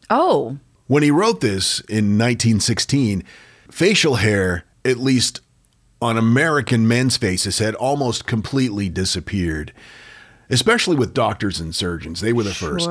Oh. 0.10 0.58
When 0.88 1.04
he 1.04 1.12
wrote 1.12 1.40
this 1.40 1.80
in 1.82 2.18
1916, 2.18 3.24
facial 3.72 4.16
hair, 4.16 4.66
at 4.84 4.98
least 4.98 5.42
on 6.02 6.18
American 6.18 6.88
men's 6.88 7.18
faces, 7.18 7.60
had 7.60 7.76
almost 7.76 8.26
completely 8.26 8.90
disappeared, 8.90 9.74
especially 10.50 10.96
with 10.96 11.14
doctors 11.14 11.60
and 11.60 11.74
surgeons. 11.74 12.22
They 12.22 12.34
were 12.34 12.44
the 12.44 12.54
sure. 12.54 12.80
first. 12.80 12.90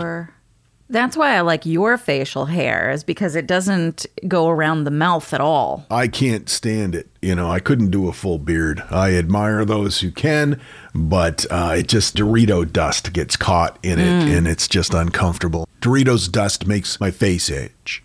That's 0.88 1.16
why 1.16 1.34
I 1.34 1.40
like 1.40 1.66
your 1.66 1.98
facial 1.98 2.46
hair, 2.46 2.90
is 2.90 3.02
because 3.02 3.34
it 3.34 3.46
doesn't 3.46 4.06
go 4.28 4.48
around 4.48 4.84
the 4.84 4.92
mouth 4.92 5.34
at 5.34 5.40
all. 5.40 5.84
I 5.90 6.06
can't 6.06 6.48
stand 6.48 6.94
it. 6.94 7.08
You 7.20 7.34
know, 7.34 7.50
I 7.50 7.58
couldn't 7.58 7.90
do 7.90 8.08
a 8.08 8.12
full 8.12 8.38
beard. 8.38 8.82
I 8.90 9.14
admire 9.14 9.64
those 9.64 10.00
who 10.00 10.12
can, 10.12 10.60
but 10.94 11.44
uh, 11.50 11.74
it 11.78 11.88
just 11.88 12.16
Dorito 12.16 12.70
dust 12.70 13.12
gets 13.12 13.36
caught 13.36 13.78
in 13.82 13.98
it, 13.98 14.26
mm. 14.26 14.36
and 14.36 14.46
it's 14.46 14.68
just 14.68 14.94
uncomfortable. 14.94 15.68
Doritos 15.80 16.30
dust 16.30 16.68
makes 16.68 17.00
my 17.00 17.10
face 17.10 17.50
itch. 17.50 18.04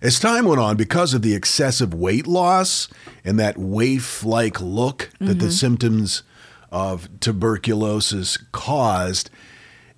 As 0.00 0.18
time 0.18 0.44
went 0.44 0.60
on, 0.60 0.76
because 0.76 1.14
of 1.14 1.22
the 1.22 1.34
excessive 1.34 1.92
weight 1.94 2.26
loss 2.26 2.88
and 3.24 3.38
that 3.38 3.58
waif 3.58 4.24
like 4.24 4.60
look 4.60 5.10
that 5.20 5.40
the 5.40 5.50
symptoms 5.50 6.22
of 6.70 7.08
tuberculosis 7.20 8.36
caused, 8.52 9.30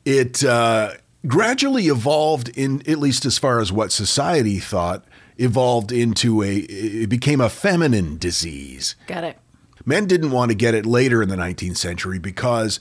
it 0.06 0.42
uh, 0.42 0.92
gradually 1.26 1.86
evolved 1.88 2.48
in, 2.50 2.82
at 2.88 2.98
least 2.98 3.24
as 3.24 3.38
far 3.38 3.60
as 3.60 3.72
what 3.72 3.92
society 3.92 4.58
thought, 4.58 5.04
evolved 5.36 5.92
into 5.92 6.42
a, 6.42 6.56
it 6.56 7.08
became 7.08 7.40
a 7.40 7.48
feminine 7.48 8.18
disease. 8.18 8.94
Got 9.06 9.24
it. 9.24 9.38
Men 9.84 10.06
didn't 10.06 10.30
want 10.30 10.50
to 10.50 10.54
get 10.54 10.74
it 10.74 10.84
later 10.84 11.22
in 11.22 11.28
the 11.28 11.36
19th 11.36 11.78
century 11.78 12.18
because 12.18 12.78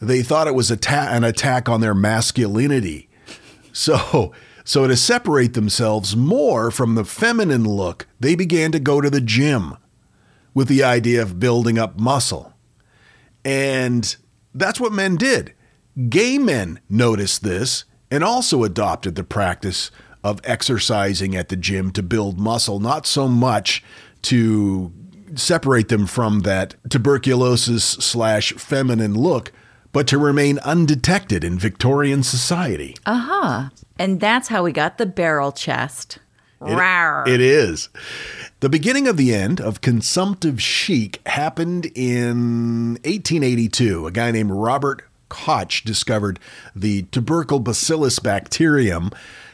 they 0.00 0.22
thought 0.22 0.48
it 0.48 0.54
was 0.54 0.70
atta- 0.70 1.12
an 1.12 1.24
attack 1.24 1.68
on 1.68 1.80
their 1.80 1.94
masculinity. 1.94 3.08
So, 3.72 4.32
so 4.64 4.86
to 4.86 4.96
separate 4.96 5.54
themselves 5.54 6.14
more 6.14 6.70
from 6.70 6.94
the 6.94 7.04
feminine 7.04 7.64
look, 7.64 8.06
they 8.20 8.36
began 8.36 8.70
to 8.70 8.78
go 8.78 9.00
to 9.00 9.10
the 9.10 9.20
gym 9.20 9.76
with 10.54 10.68
the 10.68 10.84
idea 10.84 11.20
of 11.20 11.40
building 11.40 11.76
up 11.76 11.98
muscle. 11.98 12.52
And 13.44 14.14
that's 14.54 14.78
what 14.78 14.92
men 14.92 15.16
did. 15.16 15.54
Gay 16.08 16.38
men 16.38 16.80
noticed 16.88 17.42
this 17.42 17.84
and 18.10 18.24
also 18.24 18.64
adopted 18.64 19.14
the 19.14 19.24
practice 19.24 19.90
of 20.22 20.40
exercising 20.44 21.36
at 21.36 21.48
the 21.48 21.56
gym 21.56 21.90
to 21.92 22.02
build 22.02 22.38
muscle, 22.38 22.80
not 22.80 23.06
so 23.06 23.28
much 23.28 23.82
to 24.22 24.92
separate 25.34 25.88
them 25.88 26.06
from 26.06 26.40
that 26.40 26.74
tuberculosis 26.88 27.84
slash 27.84 28.52
feminine 28.54 29.14
look, 29.14 29.52
but 29.92 30.06
to 30.08 30.18
remain 30.18 30.58
undetected 30.60 31.44
in 31.44 31.58
Victorian 31.58 32.22
society. 32.22 32.96
Aha. 33.06 33.70
Uh-huh. 33.70 33.84
And 33.98 34.20
that's 34.20 34.48
how 34.48 34.64
we 34.64 34.72
got 34.72 34.98
the 34.98 35.06
barrel 35.06 35.52
chest. 35.52 36.18
Rawr. 36.60 37.28
It 37.28 37.40
is. 37.40 37.90
The 38.60 38.68
beginning 38.68 39.06
of 39.06 39.16
the 39.16 39.34
end 39.34 39.60
of 39.60 39.82
consumptive 39.82 40.60
chic 40.62 41.20
happened 41.26 41.86
in 41.94 42.94
1882. 43.04 44.06
A 44.06 44.10
guy 44.10 44.30
named 44.30 44.50
Robert 44.50 45.04
Koch 45.28 45.82
discovered 45.84 46.38
the 46.74 47.02
tubercle 47.04 47.60
bacillus 47.60 48.18
bacterium. 48.18 49.10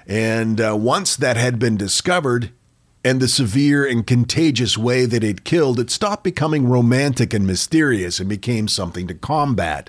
And 0.07 0.61
uh, 0.61 0.77
once 0.79 1.17
that 1.17 1.37
had 1.37 1.59
been 1.59 1.77
discovered, 1.77 2.53
and 3.05 3.21
the 3.21 3.29
severe 3.29 3.87
and 3.87 4.07
contagious 4.07 4.77
way 4.77 5.07
that 5.07 5.25
it 5.25 5.45
killed, 5.45 5.81
it 5.81 5.91
stopped 5.91 6.25
becoming 6.25 6.69
romantic 6.69 7.33
and 7.33 7.47
mysterious 7.47 8.21
and 8.21 8.29
became 8.29 8.69
something 8.69 9.07
to 9.07 9.15
combat. 9.15 9.89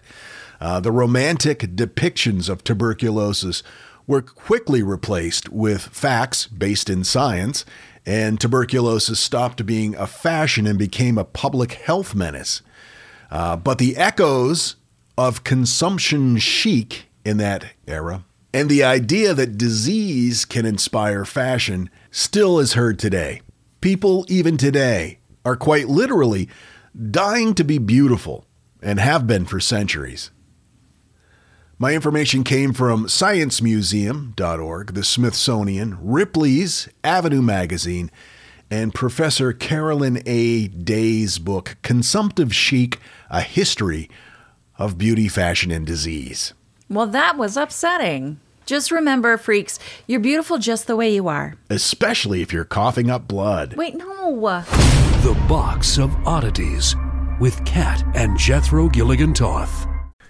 Uh, 0.62 0.80
the 0.80 0.92
romantic 0.92 1.60
depictions 1.76 2.48
of 2.48 2.64
tuberculosis 2.64 3.64
were 4.08 4.22
quickly 4.22 4.82
replaced 4.82 5.50
with 5.50 5.82
facts 5.82 6.48
based 6.48 6.90
in 6.90 7.04
science, 7.04 7.66
and 8.06 8.40
tuberculosis 8.40 9.20
stopped 9.20 9.66
being 9.66 9.96
a 9.96 10.08
fashion 10.08 10.66
and 10.66 10.80
became 10.80 11.18
a 11.18 11.26
public 11.26 11.74
health 11.74 12.16
menace. 12.16 12.62
Uh, 13.30 13.56
but 13.56 13.78
the 13.78 13.96
echoes 13.98 14.76
of 15.18 15.44
consumption 15.44 16.38
chic 16.38 17.06
in 17.24 17.38
that 17.38 17.74
era 17.88 18.24
and 18.54 18.70
the 18.70 18.84
idea 18.84 19.34
that 19.34 19.58
disease 19.58 20.46
can 20.46 20.66
inspire 20.66 21.26
fashion 21.26 21.90
still 22.10 22.60
is 22.60 22.74
heard 22.74 23.00
today. 23.00 23.42
People, 23.80 24.26
even 24.28 24.58
today, 24.58 25.20
are 25.46 25.56
quite 25.56 25.88
literally 25.88 26.50
dying 27.10 27.54
to 27.56 27.64
be 27.64 27.78
beautiful 27.78 28.46
and 28.82 29.00
have 29.00 29.26
been 29.26 29.46
for 29.46 29.60
centuries. 29.60 30.32
My 31.80 31.94
information 31.96 32.44
came 32.44 32.74
from 32.74 33.06
ScienceMuseum.org, 33.06 34.94
the 34.94 35.04
Smithsonian, 35.04 35.98
Ripley's 36.00 36.90
Avenue 37.04 37.42
Magazine, 37.42 38.12
and 38.70 38.94
Professor 38.94 39.52
Carolyn 39.52 40.22
A. 40.26 40.68
Day's 40.68 41.40
book, 41.40 41.78
Consumptive 41.82 42.54
Chic 42.54 43.00
A 43.30 43.42
History 43.42 44.10
of 44.78 44.98
Beauty, 44.98 45.28
Fashion, 45.28 45.72
and 45.72 45.86
Disease. 45.86 46.54
Well, 46.90 47.08
that 47.08 47.38
was 47.38 47.58
upsetting. 47.58 48.40
Just 48.66 48.92
remember, 48.92 49.38
freaks, 49.38 49.80
you're 50.08 50.20
beautiful 50.20 50.58
just 50.58 50.88
the 50.88 50.96
way 50.96 51.14
you 51.14 51.28
are. 51.28 51.56
Especially 51.70 52.42
if 52.42 52.54
you're 52.54 52.66
coughing 52.66 53.10
up 53.10 53.28
blood. 53.28 53.76
Wait, 53.76 53.96
no. 53.96 54.64
The 55.24 55.38
Box 55.48 55.98
of 55.98 56.16
Oddities 56.28 56.96
with 57.40 57.64
Kat 57.66 58.04
and 58.16 58.38
Jethro 58.38 58.88
Gilligan 58.88 59.34
Toth. 59.34 59.88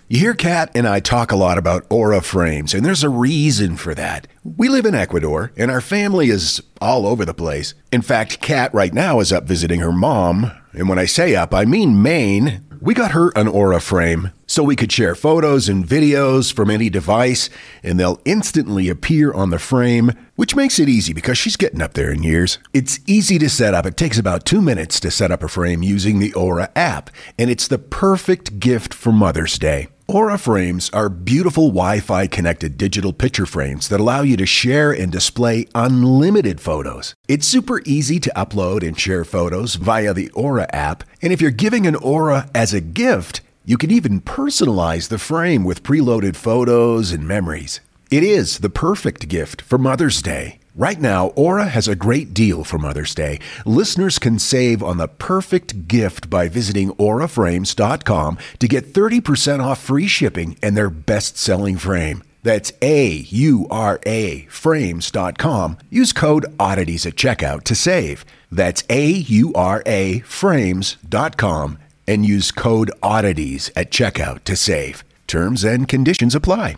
You 0.08 0.20
hear 0.20 0.34
Kat 0.34 0.72
and 0.76 0.88
I 0.88 1.00
talk 1.00 1.32
a 1.32 1.38
lot 1.38 1.58
about 1.58 1.86
aura 1.90 2.22
frames, 2.22 2.74
and 2.74 2.84
there's 2.86 3.04
a 3.04 3.10
reason 3.10 3.78
for 3.78 3.96
that. 3.96 4.28
We 4.44 4.68
live 4.68 4.86
in 4.86 4.96
Ecuador, 4.96 5.54
and 5.56 5.72
our 5.72 5.80
family 5.80 6.30
is 6.30 6.62
all 6.82 7.08
over 7.08 7.24
the 7.24 7.34
place. 7.34 7.76
In 7.94 8.02
fact, 8.02 8.42
Kat 8.42 8.74
right 8.74 8.94
now 8.94 9.20
is 9.20 9.32
up 9.32 9.46
visiting 9.46 9.80
her 9.80 9.92
mom, 9.92 10.52
and 10.74 10.90
when 10.90 11.00
I 11.00 11.06
say 11.06 11.36
up, 11.36 11.54
I 11.54 11.64
mean 11.64 12.02
Maine. 12.02 12.62
We 12.84 12.96
got 12.96 13.12
her 13.12 13.30
an 13.36 13.48
aura 13.48 13.80
frame 13.80 14.32
so 14.48 14.64
we 14.64 14.76
could 14.76 14.92
share 14.92 15.14
photos 15.14 15.70
and 15.70 15.86
videos 15.86 16.52
from 16.52 16.72
any 16.72 16.90
device, 16.90 17.48
and 17.84 18.00
they'll 18.00 18.20
instantly 18.26 18.90
appear 18.90 19.32
on 19.32 19.52
the 19.52 19.60
frame, 19.60 20.14
which 20.36 20.56
makes 20.56 20.80
it 20.80 20.90
easy 20.90 21.14
because 21.14 21.38
she's 21.38 21.58
getting 21.58 21.80
up 21.80 21.94
there 21.94 22.12
in 22.12 22.24
years. 22.24 22.58
It's 22.74 23.00
easy 23.06 23.38
to 23.38 23.50
set 23.50 23.76
up. 23.76 23.86
It 23.86 23.98
takes 23.98 24.18
about 24.18 24.46
two 24.46 24.64
minutes 24.64 25.00
to 25.02 25.12
set 25.12 25.30
up 25.30 25.44
a 25.44 25.48
frame 25.48 25.84
using 25.84 26.18
the 26.18 26.34
Aura 26.34 26.72
app, 26.76 27.12
and 27.38 27.52
it's 27.52 27.68
the 27.68 27.78
perfect 27.78 28.60
gift 28.60 28.96
for 28.96 29.12
Mother's 29.12 29.60
Day. 29.60 29.90
Aura 30.08 30.38
frames 30.38 30.90
are 30.92 31.10
beautiful 31.10 31.68
Wi 31.68 32.00
Fi 32.00 32.28
connected 32.28 32.78
digital 32.78 33.14
picture 33.14 33.46
frames 33.46 33.88
that 33.90 34.00
allow 34.00 34.22
you 34.22 34.36
to 34.38 34.46
share 34.46 34.92
and 34.92 35.12
display 35.12 35.68
unlimited 35.74 36.60
photos. 36.60 37.16
It's 37.28 37.48
super 37.48 37.82
easy 37.86 38.20
to 38.20 38.34
upload 38.36 38.86
and 38.86 39.00
share 39.00 39.24
photos 39.24 39.76
via 39.76 40.14
the 40.14 40.30
Aura 40.32 40.68
app, 40.74 41.04
and 41.22 41.32
if 41.32 41.42
you're 41.42 41.52
giving 41.52 41.88
an 41.88 41.96
Aura 41.96 42.50
as 42.54 42.74
a 42.74 42.82
gift, 42.82 43.42
you 43.66 43.78
can 43.78 43.92
even 43.92 44.22
personalize 44.22 45.10
the 45.10 45.20
frame 45.20 45.64
with 45.64 45.84
preloaded 45.84 46.36
photos 46.36 47.12
and 47.12 47.28
memories. 47.28 47.80
It 48.10 48.24
is 48.24 48.60
the 48.60 48.70
perfect 48.70 49.30
gift 49.30 49.62
for 49.62 49.78
Mother's 49.78 50.22
Day. 50.22 50.61
Right 50.74 51.00
now, 51.02 51.28
Aura 51.36 51.68
has 51.68 51.90
a 51.90 51.98
great 51.98 52.34
deal 52.34 52.64
for 52.64 52.78
Mother's 52.78 53.14
Day. 53.14 53.40
Listeners 53.66 54.18
can 54.18 54.40
save 54.40 54.82
on 54.82 54.96
the 54.98 55.10
perfect 55.10 55.90
gift 55.90 56.30
by 56.30 56.48
visiting 56.48 56.92
auraframes.com 56.92 58.38
to 58.60 58.68
get 58.70 58.94
30% 58.94 59.60
off 59.62 59.82
free 59.82 60.08
shipping 60.08 60.58
and 60.64 60.78
their 60.78 60.90
best 60.90 61.38
selling 61.38 61.76
frame. 61.76 62.24
That's 62.44 62.72
A 62.82 63.08
U 63.10 63.68
R 63.70 64.00
A 64.06 64.46
frames.com. 64.46 65.78
Use 65.90 66.14
code 66.14 66.46
oddities 66.58 67.06
at 67.06 67.16
checkout 67.16 67.64
to 67.64 67.76
save. 67.76 68.26
That's 68.50 68.84
A 68.90 69.08
U 69.08 69.52
R 69.54 69.84
A 69.86 70.20
frames.com 70.20 71.78
and 72.08 72.26
use 72.26 72.52
code 72.52 72.92
oddities 73.04 73.72
at 73.76 73.92
checkout 73.92 74.44
to 74.46 74.56
save. 74.56 75.04
Terms 75.28 75.64
and 75.64 75.88
conditions 75.88 76.34
apply. 76.34 76.78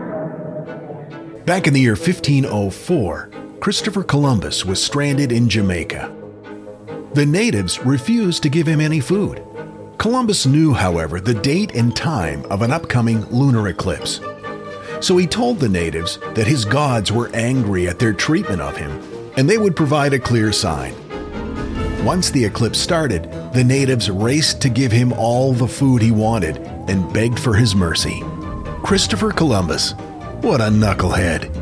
Back 1.45 1.65
in 1.65 1.73
the 1.73 1.81
year 1.81 1.95
1504, 1.95 3.31
Christopher 3.59 4.03
Columbus 4.03 4.63
was 4.63 4.81
stranded 4.81 5.31
in 5.31 5.49
Jamaica. 5.49 6.15
The 7.13 7.25
natives 7.25 7.79
refused 7.83 8.43
to 8.43 8.49
give 8.49 8.67
him 8.67 8.79
any 8.79 8.99
food. 8.99 9.43
Columbus 9.97 10.45
knew, 10.45 10.71
however, 10.71 11.19
the 11.19 11.33
date 11.33 11.73
and 11.73 11.95
time 11.95 12.45
of 12.45 12.61
an 12.61 12.71
upcoming 12.71 13.25
lunar 13.31 13.69
eclipse. 13.69 14.21
So 14.99 15.17
he 15.17 15.25
told 15.25 15.59
the 15.59 15.67
natives 15.67 16.19
that 16.35 16.45
his 16.45 16.63
gods 16.63 17.11
were 17.11 17.31
angry 17.33 17.87
at 17.87 17.97
their 17.97 18.13
treatment 18.13 18.61
of 18.61 18.77
him, 18.77 19.01
and 19.35 19.49
they 19.49 19.57
would 19.57 19.75
provide 19.75 20.13
a 20.13 20.19
clear 20.19 20.51
sign. 20.51 20.93
Once 22.05 22.29
the 22.29 22.45
eclipse 22.45 22.79
started, 22.79 23.23
the 23.53 23.63
natives 23.63 24.11
raced 24.11 24.61
to 24.61 24.69
give 24.69 24.91
him 24.91 25.11
all 25.13 25.53
the 25.53 25.67
food 25.67 26.03
he 26.03 26.11
wanted 26.11 26.57
and 26.87 27.11
begged 27.11 27.39
for 27.39 27.55
his 27.55 27.75
mercy. 27.75 28.21
Christopher 28.83 29.31
Columbus, 29.31 29.95
what 30.41 30.59
a 30.59 30.65
knucklehead. 30.65 31.53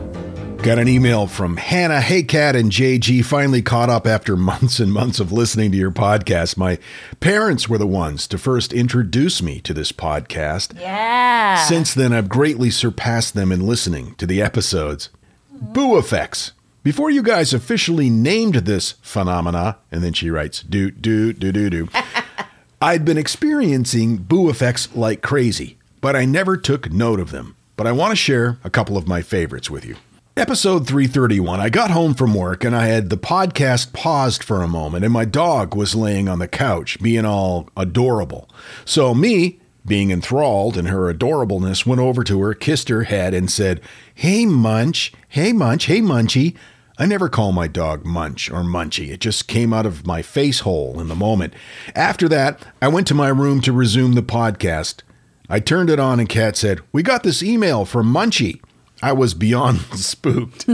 Got 0.64 0.80
an 0.80 0.88
email 0.88 1.28
from 1.28 1.58
Hannah. 1.58 2.02
Hey, 2.02 2.24
Kat 2.24 2.56
and 2.56 2.72
JG 2.72 3.24
finally 3.24 3.62
caught 3.62 3.90
up 3.90 4.06
after 4.06 4.36
months 4.36 4.80
and 4.80 4.92
months 4.92 5.20
of 5.20 5.32
listening 5.32 5.72
to 5.72 5.78
your 5.78 5.92
podcast. 5.92 6.58
My 6.58 6.78
parents 7.20 7.70
were 7.70 7.78
the 7.78 7.88
ones 7.88 8.28
to 8.28 8.38
first 8.38 8.74
introduce 8.74 9.42
me 9.42 9.62
to 9.62 9.74
this 9.74 9.92
podcast. 9.92 10.80
Yeah. 10.80 11.64
Since 11.64 11.94
then, 11.94 12.12
I've 12.12 12.30
greatly 12.30 12.70
surpassed 12.70 13.36
them 13.36 13.52
in 13.52 13.68
listening 13.68 14.16
to 14.16 14.26
the 14.26 14.42
episodes. 14.42 15.10
Boo 15.52 15.98
effects. 15.98 16.54
Before 16.84 17.10
you 17.10 17.22
guys 17.22 17.54
officially 17.54 18.10
named 18.10 18.56
this 18.56 18.94
phenomena, 19.02 19.78
and 19.92 20.04
then 20.04 20.14
she 20.14 20.30
writes, 20.30 20.62
do, 20.64 20.92
do, 20.92 21.34
do, 21.34 21.52
do, 21.52 21.70
do, 21.70 21.90
I'd 22.82 23.04
been 23.04 23.18
experiencing 23.18 24.18
boo 24.18 24.50
effects 24.50 24.94
like 24.96 25.22
crazy, 25.22 25.78
but 26.00 26.16
I 26.16 26.24
never 26.24 26.56
took 26.56 26.92
note 26.92 27.20
of 27.20 27.32
them. 27.32 27.56
But 27.80 27.88
I 27.88 27.94
want 27.94 28.12
to 28.12 28.18
share 28.18 28.58
a 28.66 28.70
couple 28.70 28.98
of 28.98 29.08
my 29.08 29.22
favorites 29.22 29.70
with 29.70 29.86
you. 29.86 29.96
Episode 30.36 30.86
331. 30.86 31.62
I 31.62 31.70
got 31.70 31.92
home 31.92 32.14
from 32.14 32.34
work 32.34 32.66
and 32.66 32.76
I 32.76 32.88
had 32.88 33.10
the 33.10 33.16
podcast 33.16 33.94
paused 33.94 34.44
for 34.44 34.62
a 34.62 34.68
moment, 34.68 35.06
and 35.06 35.14
my 35.14 35.24
dog 35.24 35.78
was 35.78 35.96
laying 35.96 36.28
on 36.28 36.40
the 36.40 36.48
couch, 36.50 37.02
being 37.02 37.24
all 37.24 37.70
adorable. 37.78 38.50
So, 38.84 39.16
me, 39.16 39.62
being 39.86 40.12
enthralled 40.12 40.76
in 40.76 40.88
her 40.88 41.10
adorableness, 41.10 41.86
went 41.86 42.02
over 42.02 42.22
to 42.26 42.42
her, 42.42 42.54
kissed 42.54 42.90
her 42.90 43.04
head, 43.04 43.34
and 43.34 43.50
said, 43.50 43.80
Hey, 44.14 44.46
Munch. 44.46 45.14
Hey, 45.30 45.54
Munch. 45.54 45.86
Hey, 45.86 46.02
Munchie. 46.02 46.58
I 46.98 47.06
never 47.06 47.30
call 47.30 47.54
my 47.54 47.70
dog 47.70 48.06
Munch 48.06 48.52
or 48.52 48.62
Munchie. 48.62 49.10
It 49.10 49.22
just 49.22 49.48
came 49.48 49.72
out 49.72 49.86
of 49.86 50.06
my 50.06 50.22
face 50.22 50.60
hole 50.60 51.00
in 51.00 51.08
the 51.08 51.16
moment. 51.16 51.54
After 51.96 52.28
that, 52.28 52.62
I 52.82 52.90
went 52.90 53.08
to 53.08 53.14
my 53.14 53.30
room 53.30 53.62
to 53.62 53.72
resume 53.72 54.16
the 54.16 54.22
podcast. 54.22 55.04
I 55.50 55.60
turned 55.60 55.90
it 55.90 56.00
on 56.00 56.20
and 56.20 56.30
Kat 56.30 56.56
said, 56.56 56.82
We 56.92 57.04
got 57.04 57.24
this 57.24 57.42
email 57.42 57.86
from 57.86 58.14
Munchie. 58.14 58.62
I 59.02 59.14
was 59.14 59.34
beyond 59.34 59.80
spooked. 59.94 60.68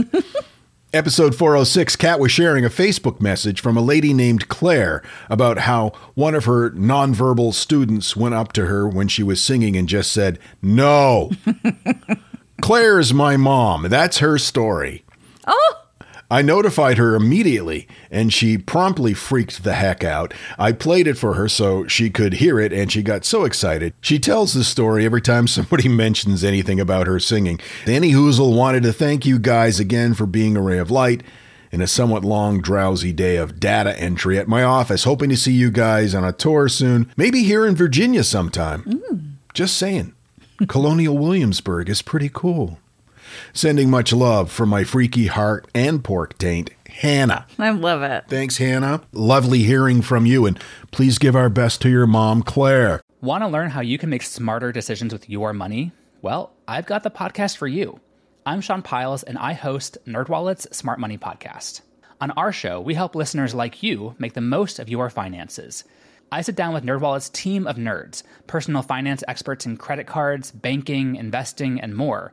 Episode 0.92 1.34
406, 1.34 1.96
Kat 1.96 2.20
was 2.20 2.32
sharing 2.32 2.64
a 2.64 2.70
Facebook 2.70 3.20
message 3.20 3.60
from 3.60 3.76
a 3.76 3.82
lady 3.82 4.14
named 4.14 4.48
Claire 4.48 5.02
about 5.28 5.58
how 5.58 5.92
one 6.14 6.34
of 6.34 6.44
her 6.46 6.70
nonverbal 6.70 7.52
students 7.52 8.16
went 8.16 8.34
up 8.34 8.52
to 8.54 8.66
her 8.66 8.88
when 8.88 9.08
she 9.08 9.22
was 9.22 9.42
singing 9.42 9.76
and 9.76 9.88
just 9.88 10.12
said, 10.12 10.38
No. 10.62 11.30
Claire's 12.62 13.12
my 13.12 13.36
mom. 13.36 13.84
That's 13.90 14.18
her 14.18 14.38
story. 14.38 15.04
Oh, 15.46 15.74
I 16.30 16.42
notified 16.42 16.98
her 16.98 17.14
immediately, 17.14 17.86
and 18.10 18.32
she 18.32 18.58
promptly 18.58 19.14
freaked 19.14 19.62
the 19.62 19.74
heck 19.74 20.02
out. 20.02 20.34
I 20.58 20.72
played 20.72 21.06
it 21.06 21.16
for 21.16 21.34
her 21.34 21.48
so 21.48 21.86
she 21.86 22.10
could 22.10 22.34
hear 22.34 22.58
it, 22.58 22.72
and 22.72 22.90
she 22.90 23.02
got 23.02 23.24
so 23.24 23.44
excited. 23.44 23.94
She 24.00 24.18
tells 24.18 24.52
the 24.52 24.64
story 24.64 25.04
every 25.04 25.22
time 25.22 25.46
somebody 25.46 25.88
mentions 25.88 26.42
anything 26.42 26.80
about 26.80 27.06
her 27.06 27.20
singing. 27.20 27.60
Danny 27.84 28.12
Hoozle 28.12 28.56
wanted 28.56 28.82
to 28.82 28.92
thank 28.92 29.24
you 29.24 29.38
guys 29.38 29.78
again 29.78 30.14
for 30.14 30.26
being 30.26 30.56
a 30.56 30.62
ray 30.62 30.78
of 30.78 30.90
light 30.90 31.22
in 31.70 31.80
a 31.80 31.86
somewhat 31.86 32.24
long, 32.24 32.60
drowsy 32.60 33.12
day 33.12 33.36
of 33.36 33.60
data 33.60 33.98
entry 34.00 34.38
at 34.38 34.48
my 34.48 34.62
office. 34.62 35.04
Hoping 35.04 35.30
to 35.30 35.36
see 35.36 35.52
you 35.52 35.70
guys 35.70 36.14
on 36.14 36.24
a 36.24 36.32
tour 36.32 36.68
soon, 36.68 37.10
maybe 37.16 37.42
here 37.42 37.66
in 37.66 37.76
Virginia 37.76 38.24
sometime. 38.24 38.82
Mm. 38.82 39.32
Just 39.54 39.76
saying. 39.76 40.14
Colonial 40.68 41.16
Williamsburg 41.16 41.88
is 41.88 42.02
pretty 42.02 42.30
cool. 42.32 42.78
Sending 43.52 43.90
much 43.90 44.12
love 44.12 44.50
from 44.50 44.68
my 44.68 44.84
freaky 44.84 45.26
heart 45.26 45.68
and 45.74 46.02
pork 46.02 46.38
taint, 46.38 46.70
Hannah. 46.88 47.46
I 47.58 47.70
love 47.70 48.02
it. 48.02 48.24
Thanks, 48.28 48.58
Hannah. 48.58 49.02
Lovely 49.12 49.62
hearing 49.64 50.02
from 50.02 50.26
you, 50.26 50.46
and 50.46 50.58
please 50.90 51.18
give 51.18 51.36
our 51.36 51.48
best 51.48 51.80
to 51.82 51.88
your 51.88 52.06
mom, 52.06 52.42
Claire. 52.42 53.00
Want 53.20 53.42
to 53.42 53.48
learn 53.48 53.70
how 53.70 53.80
you 53.80 53.98
can 53.98 54.10
make 54.10 54.22
smarter 54.22 54.72
decisions 54.72 55.12
with 55.12 55.28
your 55.28 55.52
money? 55.52 55.92
Well, 56.22 56.52
I've 56.68 56.86
got 56.86 57.02
the 57.02 57.10
podcast 57.10 57.56
for 57.56 57.66
you. 57.66 58.00
I'm 58.44 58.60
Sean 58.60 58.82
Pyles, 58.82 59.22
and 59.22 59.38
I 59.38 59.52
host 59.54 59.98
NerdWallet's 60.06 60.76
Smart 60.76 61.00
Money 61.00 61.18
Podcast. 61.18 61.80
On 62.20 62.30
our 62.30 62.52
show, 62.52 62.80
we 62.80 62.94
help 62.94 63.14
listeners 63.14 63.54
like 63.54 63.82
you 63.82 64.14
make 64.18 64.34
the 64.34 64.40
most 64.40 64.78
of 64.78 64.88
your 64.88 65.10
finances. 65.10 65.84
I 66.32 66.42
sit 66.42 66.56
down 66.56 66.72
with 66.72 66.84
NerdWallet's 66.84 67.28
team 67.28 67.66
of 67.66 67.76
nerds, 67.76 68.22
personal 68.46 68.82
finance 68.82 69.22
experts 69.28 69.66
in 69.66 69.76
credit 69.76 70.06
cards, 70.06 70.50
banking, 70.50 71.16
investing, 71.16 71.80
and 71.80 71.94
more. 71.94 72.32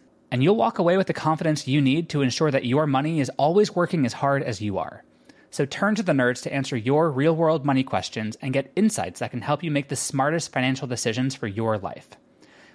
And 0.31 0.41
you'll 0.41 0.55
walk 0.55 0.79
away 0.79 0.95
with 0.95 1.07
the 1.07 1.13
confidence 1.13 1.67
you 1.67 1.81
need 1.81 2.09
to 2.09 2.21
ensure 2.21 2.51
that 2.51 2.65
your 2.65 2.87
money 2.87 3.19
is 3.19 3.29
always 3.37 3.75
working 3.75 4.05
as 4.05 4.13
hard 4.13 4.41
as 4.43 4.61
you 4.61 4.77
are. 4.77 5.03
So 5.49 5.65
turn 5.65 5.95
to 5.95 6.03
the 6.03 6.13
nerds 6.13 6.41
to 6.43 6.53
answer 6.53 6.77
your 6.77 7.11
real 7.11 7.35
world 7.35 7.65
money 7.65 7.83
questions 7.83 8.37
and 8.41 8.53
get 8.53 8.71
insights 8.77 9.19
that 9.19 9.31
can 9.31 9.41
help 9.41 9.61
you 9.61 9.69
make 9.69 9.89
the 9.89 9.97
smartest 9.97 10.53
financial 10.53 10.87
decisions 10.87 11.35
for 11.35 11.47
your 11.47 11.77
life. 11.77 12.07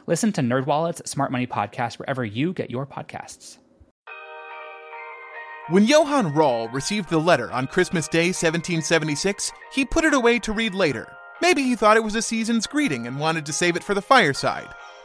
Listen 0.07 0.31
to 0.33 0.43
NerdWallet's 0.43 1.11
Smart 1.11 1.33
Money 1.33 1.47
Podcast 1.47 1.99
wherever 1.99 2.25
you 2.25 2.53
get 2.53 2.71
your 2.71 2.87
podcasts. 2.87 3.57
When 5.69 5.85
Johann 5.85 6.33
Rahl 6.33 6.69
received 6.69 7.09
the 7.09 7.19
letter 7.19 7.51
on 7.51 7.67
Christmas 7.67 8.07
Day 8.07 8.27
1776, 8.27 9.51
he 9.73 9.85
put 9.85 10.05
it 10.05 10.15
away 10.15 10.39
to 10.41 10.53
read 10.53 10.75
later. 10.75 11.11
Maybe 11.41 11.63
he 11.63 11.75
thought 11.75 11.97
it 11.97 12.05
was 12.05 12.15
a 12.15 12.23
season's 12.23 12.67
greeting 12.67 13.07
and 13.07 13.19
wanted 13.19 13.47
to 13.47 13.53
save 13.53 13.75
it 13.75 13.83
for 13.83 13.95
the 13.95 14.03
fireside. 14.03 14.69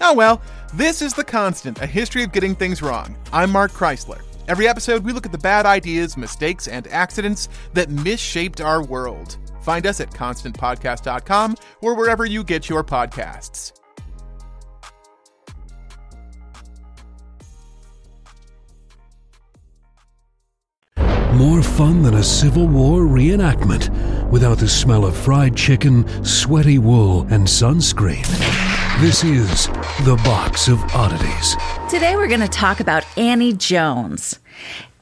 Oh 0.00 0.14
well, 0.14 0.42
this 0.74 1.02
is 1.02 1.14
The 1.14 1.24
Constant, 1.24 1.80
a 1.80 1.86
history 1.86 2.22
of 2.22 2.32
getting 2.32 2.54
things 2.54 2.82
wrong. 2.82 3.16
I'm 3.32 3.50
Mark 3.50 3.72
Chrisler. 3.72 4.20
Every 4.48 4.68
episode, 4.68 5.04
we 5.04 5.12
look 5.12 5.24
at 5.24 5.32
the 5.32 5.38
bad 5.38 5.64
ideas, 5.64 6.16
mistakes, 6.16 6.68
and 6.68 6.86
accidents 6.88 7.48
that 7.72 7.88
misshaped 7.88 8.60
our 8.60 8.82
world. 8.82 9.38
Find 9.62 9.86
us 9.86 10.00
at 10.00 10.10
constantpodcast.com 10.10 11.56
or 11.80 11.94
wherever 11.94 12.26
you 12.26 12.44
get 12.44 12.68
your 12.68 12.84
podcasts. 12.84 13.72
More 21.34 21.62
fun 21.62 22.02
than 22.02 22.14
a 22.14 22.22
Civil 22.22 22.68
War 22.68 23.00
reenactment 23.00 23.90
without 24.30 24.58
the 24.58 24.68
smell 24.68 25.04
of 25.04 25.16
fried 25.16 25.56
chicken, 25.56 26.24
sweaty 26.24 26.78
wool, 26.78 27.22
and 27.22 27.44
sunscreen. 27.44 28.73
This 29.00 29.24
is 29.24 29.66
The 30.04 30.14
Box 30.24 30.68
of 30.68 30.80
Oddities. 30.94 31.56
Today 31.90 32.14
we're 32.14 32.28
going 32.28 32.38
to 32.38 32.46
talk 32.48 32.78
about 32.78 33.04
Annie 33.18 33.52
Jones. 33.52 34.38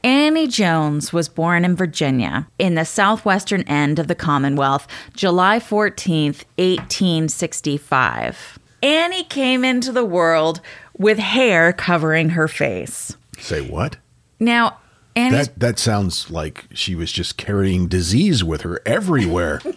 Annie 0.03 0.47
Jones 0.47 1.13
was 1.13 1.29
born 1.29 1.63
in 1.63 1.75
Virginia 1.75 2.47
in 2.57 2.73
the 2.73 2.85
southwestern 2.85 3.61
end 3.63 3.99
of 3.99 4.07
the 4.07 4.15
Commonwealth, 4.15 4.87
July 5.13 5.59
14th, 5.59 6.43
1865. 6.57 8.57
Annie 8.81 9.23
came 9.25 9.63
into 9.63 9.91
the 9.91 10.03
world 10.03 10.59
with 10.97 11.19
hair 11.19 11.71
covering 11.71 12.29
her 12.29 12.47
face. 12.47 13.15
Say 13.37 13.61
what? 13.61 13.97
Now, 14.39 14.79
Annie's 15.15 15.49
That 15.49 15.59
that 15.59 15.77
sounds 15.79 16.31
like 16.31 16.65
she 16.73 16.95
was 16.95 17.11
just 17.11 17.37
carrying 17.37 17.87
disease 17.87 18.43
with 18.43 18.61
her 18.61 18.81
everywhere. 18.87 19.61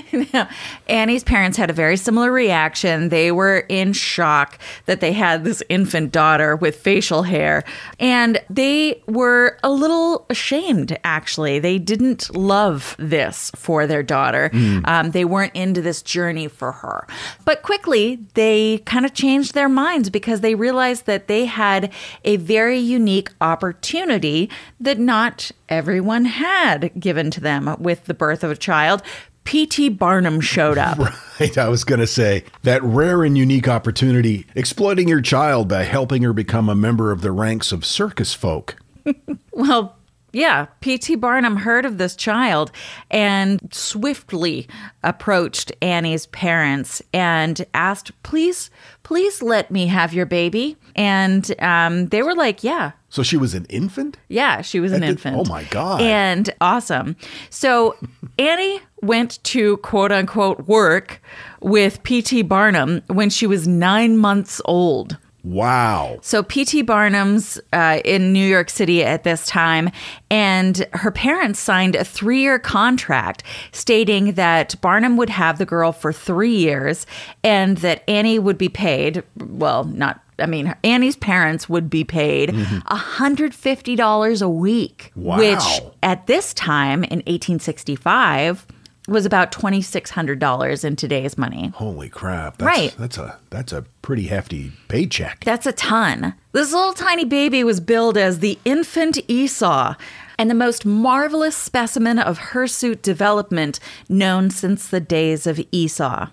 Annie's 0.88 1.24
parents 1.24 1.56
had 1.56 1.70
a 1.70 1.72
very 1.72 1.96
similar 1.96 2.32
reaction. 2.32 3.08
They 3.08 3.32
were 3.32 3.64
in 3.68 3.92
shock 3.92 4.58
that 4.86 5.00
they 5.00 5.12
had 5.12 5.44
this 5.44 5.62
infant 5.68 6.12
daughter 6.12 6.56
with 6.56 6.76
facial 6.76 7.22
hair, 7.24 7.64
and 7.98 8.40
they 8.48 9.02
were 9.06 9.58
a 9.62 9.70
little 9.70 10.26
ashamed, 10.30 10.98
actually. 11.04 11.58
They 11.58 11.78
didn't 11.78 12.34
love 12.34 12.96
this 12.98 13.50
for 13.54 13.86
their 13.86 14.02
daughter. 14.02 14.50
Um, 14.84 15.10
they 15.10 15.24
weren't 15.24 15.54
into 15.54 15.80
this 15.82 16.02
journey 16.02 16.48
for 16.48 16.72
her. 16.72 17.06
But 17.44 17.62
quickly, 17.62 18.18
they 18.34 18.78
kind 18.84 19.04
of 19.04 19.14
changed 19.14 19.54
their 19.54 19.68
minds 19.68 20.10
because 20.10 20.40
they 20.40 20.54
realized 20.54 21.06
that 21.06 21.28
they 21.28 21.46
had 21.46 21.92
a 22.24 22.36
very 22.36 22.78
unique 22.78 23.30
opportunity 23.40 24.50
that 24.80 24.98
not 24.98 25.50
everyone 25.68 26.24
had 26.26 26.92
given 26.98 27.30
to 27.30 27.40
them 27.40 27.76
with 27.78 28.04
the 28.04 28.14
birth 28.14 28.44
of 28.44 28.50
a 28.50 28.56
child 28.56 29.02
P.T. 29.44 29.90
Barnum 29.90 30.40
showed 30.40 30.78
up. 30.78 30.98
Right, 31.40 31.58
I 31.58 31.68
was 31.68 31.82
going 31.82 31.98
to 31.98 32.06
say 32.06 32.44
that 32.62 32.84
rare 32.84 33.24
and 33.24 33.36
unique 33.36 33.66
opportunity, 33.66 34.46
exploiting 34.54 35.08
your 35.08 35.20
child 35.22 35.66
by 35.66 35.82
helping 35.82 36.22
her 36.22 36.32
become 36.32 36.68
a 36.68 36.74
member 36.76 37.10
of 37.10 37.20
the 37.22 37.32
ranks 37.32 37.72
of 37.72 37.84
circus 37.84 38.32
folk. 38.32 38.76
Well, 39.52 39.96
yeah, 40.32 40.66
P.T. 40.80 41.16
Barnum 41.16 41.56
heard 41.56 41.84
of 41.84 41.98
this 41.98 42.16
child 42.16 42.72
and 43.10 43.60
swiftly 43.72 44.66
approached 45.02 45.72
Annie's 45.82 46.26
parents 46.26 47.02
and 47.12 47.64
asked, 47.74 48.10
please, 48.22 48.70
please 49.02 49.42
let 49.42 49.70
me 49.70 49.86
have 49.88 50.14
your 50.14 50.26
baby. 50.26 50.76
And 50.96 51.54
um, 51.60 52.06
they 52.08 52.22
were 52.22 52.34
like, 52.34 52.64
yeah, 52.64 52.92
So 53.10 53.22
she 53.22 53.36
was 53.36 53.54
an 53.54 53.66
infant? 53.68 54.16
yeah, 54.28 54.62
she 54.62 54.80
was 54.80 54.92
an 54.92 55.02
At 55.02 55.06
the- 55.06 55.12
infant. 55.12 55.36
oh 55.36 55.44
my 55.50 55.64
God. 55.64 56.00
And 56.00 56.48
awesome. 56.60 57.16
So 57.50 57.96
Annie 58.38 58.80
went 59.02 59.42
to 59.44 59.76
quote 59.78 60.12
unquote 60.12 60.66
work 60.68 61.20
with 61.60 62.02
P.T. 62.04 62.42
Barnum 62.42 63.02
when 63.08 63.28
she 63.30 63.46
was 63.46 63.66
nine 63.68 64.16
months 64.16 64.60
old. 64.64 65.16
Wow. 65.44 66.18
So 66.22 66.42
P.T. 66.42 66.82
Barnum's 66.82 67.60
uh, 67.72 68.00
in 68.04 68.32
New 68.32 68.46
York 68.46 68.70
City 68.70 69.02
at 69.04 69.24
this 69.24 69.44
time, 69.46 69.90
and 70.30 70.86
her 70.92 71.10
parents 71.10 71.58
signed 71.58 71.96
a 71.96 72.04
three-year 72.04 72.58
contract 72.60 73.42
stating 73.72 74.32
that 74.34 74.80
Barnum 74.80 75.16
would 75.16 75.30
have 75.30 75.58
the 75.58 75.66
girl 75.66 75.90
for 75.92 76.12
three 76.12 76.54
years, 76.54 77.06
and 77.42 77.78
that 77.78 78.08
Annie 78.08 78.38
would 78.38 78.56
be 78.58 78.68
paid. 78.68 79.24
Well, 79.36 79.84
not. 79.84 80.20
I 80.38 80.46
mean, 80.46 80.74
Annie's 80.82 81.14
parents 81.16 81.68
would 81.68 81.88
be 81.90 82.02
paid 82.04 82.50
$150 82.50 84.42
a 84.42 84.48
week, 84.48 85.12
Wow. 85.14 85.38
which 85.38 85.80
at 86.02 86.26
this 86.26 86.54
time 86.54 87.04
in 87.04 87.18
1865 87.20 88.66
was 89.12 89.26
about 89.26 89.52
$2,600 89.52 90.84
in 90.84 90.96
today's 90.96 91.38
money. 91.38 91.72
Holy 91.74 92.08
crap. 92.08 92.58
That's, 92.58 92.66
Right. 92.66 92.94
That's 92.98 93.18
a 93.18 93.38
that's 93.50 93.72
a 93.72 93.82
pretty 94.02 94.26
hefty 94.26 94.72
paycheck. 94.88 95.44
That's 95.44 95.66
a 95.66 95.72
ton. 95.72 96.34
This 96.52 96.72
little 96.72 96.92
tiny 96.92 97.24
baby 97.24 97.62
was 97.64 97.80
billed 97.80 98.16
as 98.16 98.38
the 98.38 98.58
infant 98.64 99.18
Esau 99.28 99.94
and 100.38 100.50
the 100.50 100.54
most 100.54 100.84
marvelous 100.84 101.56
specimen 101.56 102.18
of 102.18 102.38
hirsute 102.38 103.02
development 103.02 103.78
known 104.08 104.50
since 104.50 104.88
the 104.88 105.00
days 105.00 105.46
of 105.46 105.60
Esau. 105.70 106.28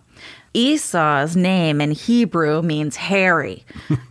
Esau's 0.60 1.36
name 1.38 1.80
in 1.80 1.92
Hebrew 1.92 2.62
means 2.62 2.96
hairy. 2.98 3.64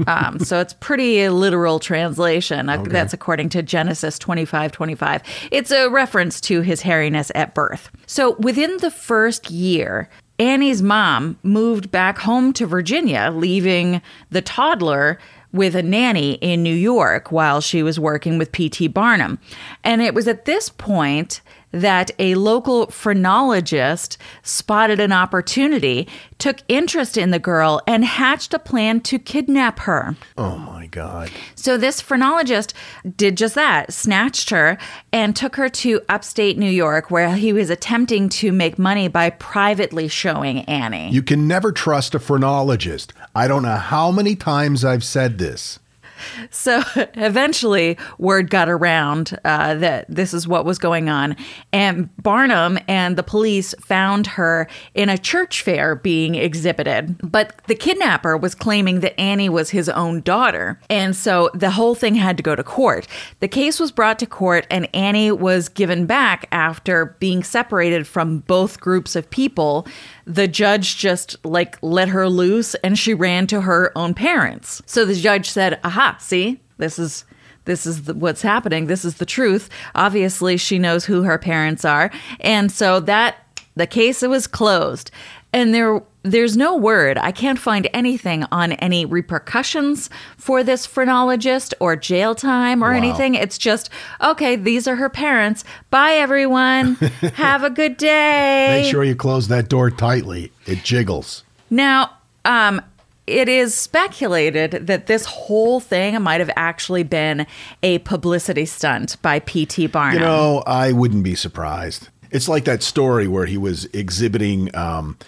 Um, 0.06 0.38
so 0.38 0.58
it's 0.60 0.72
pretty 0.74 1.28
literal 1.28 1.78
translation. 1.78 2.68
Uh, 2.68 2.82
That's 2.82 3.12
according 3.12 3.50
to 3.50 3.62
Genesis 3.62 4.18
25 4.18 4.72
25. 4.72 5.22
It's 5.50 5.70
a 5.70 5.88
reference 5.88 6.40
to 6.42 6.62
his 6.62 6.80
hairiness 6.82 7.30
at 7.34 7.54
birth. 7.54 7.90
So 8.06 8.36
within 8.38 8.78
the 8.78 8.90
first 8.90 9.50
year, 9.50 10.08
Annie's 10.38 10.80
mom 10.82 11.38
moved 11.42 11.90
back 11.90 12.18
home 12.18 12.52
to 12.54 12.66
Virginia, 12.66 13.30
leaving 13.34 14.00
the 14.30 14.40
toddler 14.40 15.18
with 15.52 15.74
a 15.74 15.82
nanny 15.82 16.34
in 16.34 16.62
New 16.62 16.74
York 16.74 17.32
while 17.32 17.60
she 17.60 17.82
was 17.82 17.98
working 17.98 18.38
with 18.38 18.52
P.T. 18.52 18.88
Barnum. 18.88 19.38
And 19.84 20.00
it 20.00 20.14
was 20.14 20.28
at 20.28 20.44
this 20.44 20.68
point 20.68 21.40
that 21.72 22.10
a 22.18 22.34
local 22.34 22.86
phrenologist 22.86 24.18
spotted 24.42 25.00
an 25.00 25.12
opportunity, 25.12 26.08
took 26.38 26.58
interest 26.68 27.16
in 27.16 27.30
the 27.30 27.38
girl, 27.38 27.80
and 27.86 28.04
hatched 28.04 28.54
a 28.54 28.58
plan 28.58 29.00
to 29.00 29.18
kidnap 29.18 29.80
her. 29.80 30.16
Oh 30.36 30.56
my 30.58 30.86
God. 30.86 31.30
So 31.54 31.76
this 31.76 32.00
phrenologist 32.00 32.74
did 33.16 33.36
just 33.36 33.54
that, 33.54 33.92
snatched 33.92 34.50
her 34.50 34.78
and 35.12 35.36
took 35.36 35.56
her 35.56 35.68
to 35.68 36.00
upstate 36.08 36.58
New 36.58 36.70
York 36.70 37.10
where 37.10 37.34
he 37.34 37.52
was 37.52 37.70
attempting 37.70 38.28
to 38.30 38.52
make 38.52 38.78
money 38.78 39.08
by 39.08 39.30
privately 39.30 40.08
showing 40.08 40.60
Annie. 40.62 41.10
You 41.10 41.22
can 41.22 41.46
never 41.46 41.72
trust 41.72 42.14
a 42.14 42.18
phrenologist. 42.18 43.12
I 43.34 43.48
don't 43.48 43.62
know 43.62 43.76
how 43.76 44.10
many 44.10 44.36
times 44.36 44.84
I've 44.84 45.04
said 45.04 45.38
this. 45.38 45.78
So 46.50 46.82
eventually, 47.14 47.98
word 48.18 48.50
got 48.50 48.68
around 48.68 49.38
uh, 49.44 49.74
that 49.74 50.06
this 50.08 50.34
is 50.34 50.48
what 50.48 50.64
was 50.64 50.78
going 50.78 51.08
on. 51.08 51.36
And 51.72 52.14
Barnum 52.22 52.78
and 52.88 53.16
the 53.16 53.22
police 53.22 53.74
found 53.80 54.26
her 54.26 54.68
in 54.94 55.08
a 55.08 55.18
church 55.18 55.62
fair 55.62 55.94
being 55.94 56.34
exhibited. 56.34 57.16
But 57.22 57.60
the 57.66 57.74
kidnapper 57.74 58.36
was 58.36 58.54
claiming 58.54 59.00
that 59.00 59.18
Annie 59.20 59.48
was 59.48 59.70
his 59.70 59.88
own 59.88 60.20
daughter. 60.22 60.80
And 60.90 61.14
so 61.14 61.50
the 61.54 61.70
whole 61.70 61.94
thing 61.94 62.14
had 62.14 62.36
to 62.38 62.42
go 62.42 62.56
to 62.56 62.64
court. 62.64 63.06
The 63.40 63.48
case 63.48 63.78
was 63.78 63.92
brought 63.92 64.18
to 64.20 64.26
court, 64.26 64.66
and 64.70 64.88
Annie 64.94 65.32
was 65.32 65.68
given 65.68 66.06
back 66.06 66.48
after 66.50 67.16
being 67.20 67.42
separated 67.42 68.06
from 68.06 68.40
both 68.40 68.80
groups 68.80 69.14
of 69.14 69.28
people. 69.30 69.86
The 70.28 70.46
judge 70.46 70.98
just 70.98 71.42
like 71.44 71.78
let 71.82 72.08
her 72.08 72.28
loose 72.28 72.74
and 72.76 72.98
she 72.98 73.14
ran 73.14 73.46
to 73.48 73.62
her 73.62 73.90
own 73.96 74.14
parents. 74.14 74.82
So 74.86 75.04
the 75.04 75.14
judge 75.14 75.48
said, 75.48 75.80
"Aha, 75.82 76.16
see? 76.20 76.60
This 76.76 76.98
is 76.98 77.24
this 77.64 77.86
is 77.86 78.04
the, 78.04 78.14
what's 78.14 78.42
happening. 78.42 78.86
This 78.86 79.04
is 79.04 79.16
the 79.16 79.26
truth. 79.26 79.68
Obviously, 79.94 80.56
she 80.56 80.78
knows 80.78 81.06
who 81.06 81.22
her 81.22 81.38
parents 81.38 81.84
are." 81.84 82.10
And 82.40 82.70
so 82.70 83.00
that 83.00 83.36
the 83.74 83.86
case 83.86 84.22
was 84.22 84.46
closed. 84.46 85.10
And 85.52 85.72
there 85.72 86.02
there's 86.22 86.56
no 86.56 86.76
word. 86.76 87.18
I 87.18 87.32
can't 87.32 87.58
find 87.58 87.88
anything 87.92 88.44
on 88.50 88.72
any 88.72 89.04
repercussions 89.04 90.10
for 90.36 90.62
this 90.62 90.86
phrenologist 90.86 91.74
or 91.80 91.96
jail 91.96 92.34
time 92.34 92.82
or 92.82 92.92
anything. 92.92 93.34
It's 93.34 93.56
just, 93.56 93.88
okay, 94.20 94.56
these 94.56 94.86
are 94.86 94.96
her 94.96 95.08
parents. 95.08 95.64
Bye 95.90 96.14
everyone. 96.14 96.94
Have 97.34 97.64
a 97.64 97.70
good 97.70 97.96
day. 97.96 98.82
Make 98.82 98.90
sure 98.90 99.04
you 99.04 99.16
close 99.16 99.48
that 99.48 99.68
door 99.68 99.90
tightly. 99.90 100.52
It 100.66 100.82
jiggles. 100.82 101.44
Now, 101.70 102.12
um, 102.44 102.82
it 103.26 103.48
is 103.48 103.74
speculated 103.74 104.86
that 104.86 105.06
this 105.06 105.26
whole 105.26 105.80
thing 105.80 106.20
might 106.22 106.40
have 106.40 106.50
actually 106.56 107.02
been 107.02 107.46
a 107.82 107.98
publicity 107.98 108.64
stunt 108.64 109.20
by 109.22 109.40
P.T. 109.40 109.86
Barnum. 109.88 110.14
You 110.14 110.26
know, 110.26 110.62
I 110.66 110.92
wouldn't 110.92 111.24
be 111.24 111.34
surprised. 111.34 112.08
It's 112.30 112.48
like 112.48 112.64
that 112.64 112.82
story 112.82 113.28
where 113.28 113.46
he 113.46 113.58
was 113.58 113.84
exhibiting 113.86 114.74
um, 114.74 115.18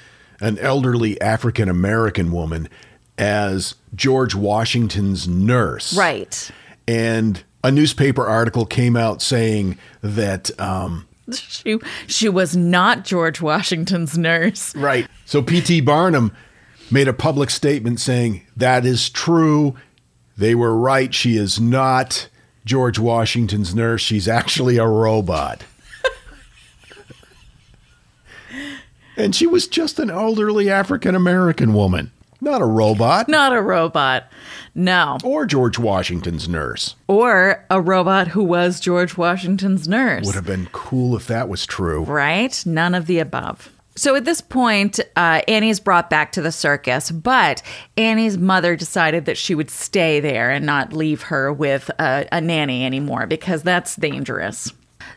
an 0.40 0.58
elderly 0.58 1.20
African 1.20 1.68
American 1.68 2.32
woman 2.32 2.68
as 3.18 3.74
George 3.94 4.34
Washington's 4.34 5.28
nurse. 5.28 5.96
right. 5.96 6.50
And 6.88 7.42
a 7.62 7.70
newspaper 7.70 8.26
article 8.26 8.64
came 8.66 8.96
out 8.96 9.20
saying 9.22 9.78
that. 10.02 10.50
Um, 10.60 11.06
She 11.32 11.78
she 12.08 12.28
was 12.28 12.56
not 12.56 13.04
George 13.04 13.40
Washington's 13.40 14.18
nurse. 14.18 14.74
right. 14.74 15.06
So 15.26 15.42
P.T. 15.42 15.82
Barnum 15.82 16.32
made 16.90 17.06
a 17.06 17.12
public 17.12 17.50
statement 17.50 18.00
saying 18.00 18.42
that 18.56 18.84
is 18.84 19.08
true. 19.10 19.76
They 20.36 20.54
were 20.56 20.76
right. 20.76 21.14
She 21.14 21.36
is 21.36 21.60
not 21.60 22.28
George 22.64 22.98
Washington's 22.98 23.74
nurse. 23.74 24.00
She's 24.00 24.26
actually 24.26 24.78
a 24.78 24.86
robot. 24.86 25.62
And 29.24 29.34
she 29.34 29.46
was 29.46 29.66
just 29.68 29.98
an 29.98 30.10
elderly 30.10 30.70
African 30.70 31.14
American 31.14 31.72
woman, 31.74 32.10
not 32.40 32.60
a 32.62 32.66
robot 32.66 33.28
Not 33.28 33.52
a 33.52 33.60
robot. 33.62 34.24
No. 34.74 35.18
or 35.24 35.46
George 35.46 35.78
Washington's 35.78 36.48
nurse. 36.48 36.94
Or 37.08 37.64
a 37.70 37.80
robot 37.80 38.28
who 38.28 38.42
was 38.44 38.78
George 38.80 39.16
Washington's 39.16 39.88
nurse. 39.88 40.24
Would 40.26 40.36
have 40.36 40.46
been 40.46 40.68
cool 40.72 41.16
if 41.16 41.26
that 41.26 41.48
was 41.48 41.66
true. 41.66 42.04
right? 42.04 42.62
None 42.64 42.94
of 42.94 43.06
the 43.06 43.18
above. 43.18 43.70
So 43.96 44.14
at 44.14 44.24
this 44.24 44.40
point, 44.40 45.00
uh, 45.16 45.42
Annie's 45.48 45.80
brought 45.80 46.08
back 46.08 46.32
to 46.32 46.40
the 46.40 46.52
circus, 46.52 47.10
but 47.10 47.60
Annie's 47.98 48.38
mother 48.38 48.76
decided 48.76 49.24
that 49.26 49.36
she 49.36 49.54
would 49.54 49.68
stay 49.68 50.20
there 50.20 50.50
and 50.50 50.64
not 50.64 50.92
leave 50.92 51.22
her 51.22 51.52
with 51.52 51.90
a, 51.98 52.26
a 52.32 52.40
nanny 52.40 52.86
anymore 52.86 53.26
because 53.26 53.62
that's 53.62 53.96
dangerous. 53.96 54.72